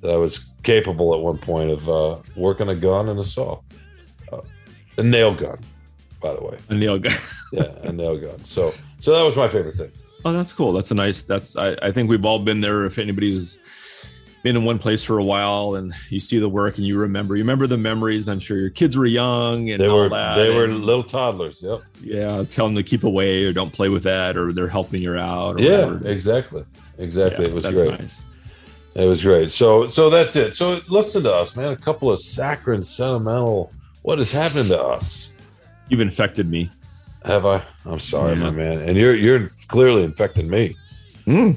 [0.00, 3.60] that i was capable at one point of uh working a gun and a saw
[4.32, 4.40] uh,
[4.96, 5.58] a nail gun
[6.22, 7.12] by the way a nail gun
[7.52, 9.90] yeah a nail gun so so that was my favorite thing
[10.26, 10.72] Oh, that's cool.
[10.72, 11.22] That's a nice.
[11.22, 12.86] That's I, I think we've all been there.
[12.86, 13.58] If anybody's
[14.44, 17.34] been in one place for a while and you see the work and you remember
[17.34, 20.36] you remember the memories i'm sure your kids were young and They all were that
[20.36, 21.62] they were little toddlers.
[21.62, 21.80] Yep.
[22.02, 25.16] yeah tell them to keep away or don't play with that or they're helping you
[25.16, 26.08] out or Yeah, whatever.
[26.08, 26.64] exactly.
[26.98, 27.46] Exactly.
[27.46, 27.98] Yeah, it was great.
[27.98, 28.24] nice
[28.94, 29.50] It was great.
[29.50, 30.54] So so that's it.
[30.54, 31.72] So listen to us, man.
[31.72, 33.72] A couple of saccharine sentimental.
[34.02, 35.30] What is happening to us?
[35.88, 36.70] you've infected me
[37.24, 37.62] Have I?
[37.86, 38.44] I'm sorry, Yeah.
[38.44, 38.78] my man.
[38.82, 40.76] And you're you're clearly infecting me.
[41.26, 41.56] Mm.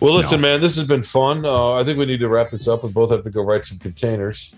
[0.00, 0.48] Well, listen, No.
[0.48, 0.60] man.
[0.60, 1.44] This has been fun.
[1.44, 2.82] Uh, I think we need to wrap this up.
[2.82, 4.54] We both have to go write some containers.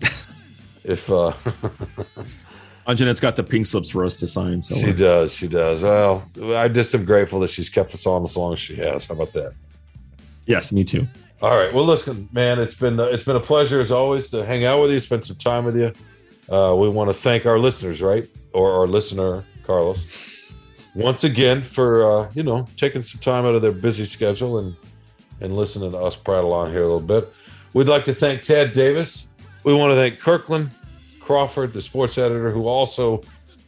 [0.84, 1.32] if uh,
[2.86, 5.82] Anjanette's got the pink slips for us to sign so she does, she does.
[5.82, 9.06] Well, I just am grateful that she's kept us on as long as she has.
[9.06, 9.54] How about that?
[10.48, 11.04] yes me too
[11.42, 11.72] All right.
[11.74, 14.92] Well, listen, man, it's been it's been a pleasure as always to hang out with
[14.92, 15.92] you, spend some time with you.
[16.48, 20.04] Uh, we want to thank our listeners, right, or our listener Carlos,
[20.96, 24.74] once again for uh, you know taking some time out of their busy schedule and
[25.40, 27.32] and listening to us prattle on here a little bit.
[27.74, 29.28] We'd like to thank Ted Davis.
[29.64, 30.70] We want to thank Kirkland
[31.20, 33.22] Crawford, the sports editor, who also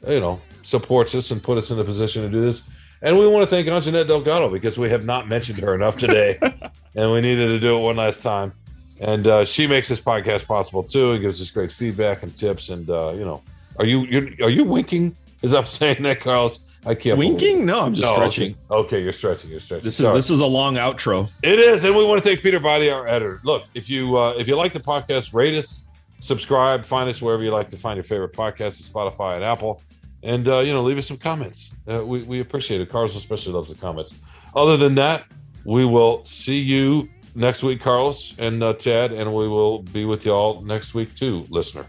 [0.07, 2.69] you know supports us and put us in the position to do this.
[3.03, 6.37] And we want to thank Anjanette Delgado because we have not mentioned her enough today
[6.97, 8.53] and we needed to do it one last time.
[9.01, 12.71] And uh, she makes this podcast possible too, and gives us great feedback and tips.
[12.71, 13.43] And uh, you know,
[13.77, 15.15] are you are you winking?
[15.43, 18.97] As I'm saying that, Carlos, I can't winking no i'm just No, stretching Okay.
[18.97, 19.51] okay, you're stretching.
[19.51, 19.85] You're stretching.
[19.85, 20.17] this is Sorry.
[20.17, 23.07] this is a long outro It is, and we want to thank Peter Body, our
[23.07, 23.41] editor.
[23.45, 25.87] Look, if you uh, if you like the podcast, rate us,
[26.21, 29.83] subscribe, find us wherever you like to find your favorite podcasts, Spotify and Apple,
[30.23, 31.75] and uh, you know, leave us some comments.
[31.91, 32.89] Uh, we we appreciate it.
[32.89, 34.19] Carlos especially loves the comments.
[34.55, 35.25] Other than that,
[35.65, 40.25] we will see you next week, Carlos and uh, Ted, and we will be with
[40.25, 41.85] y'all next week too, listener.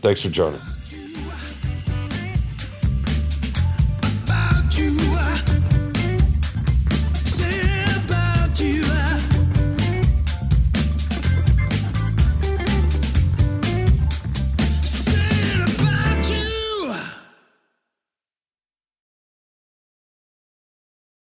[0.00, 0.60] Thanks for joining.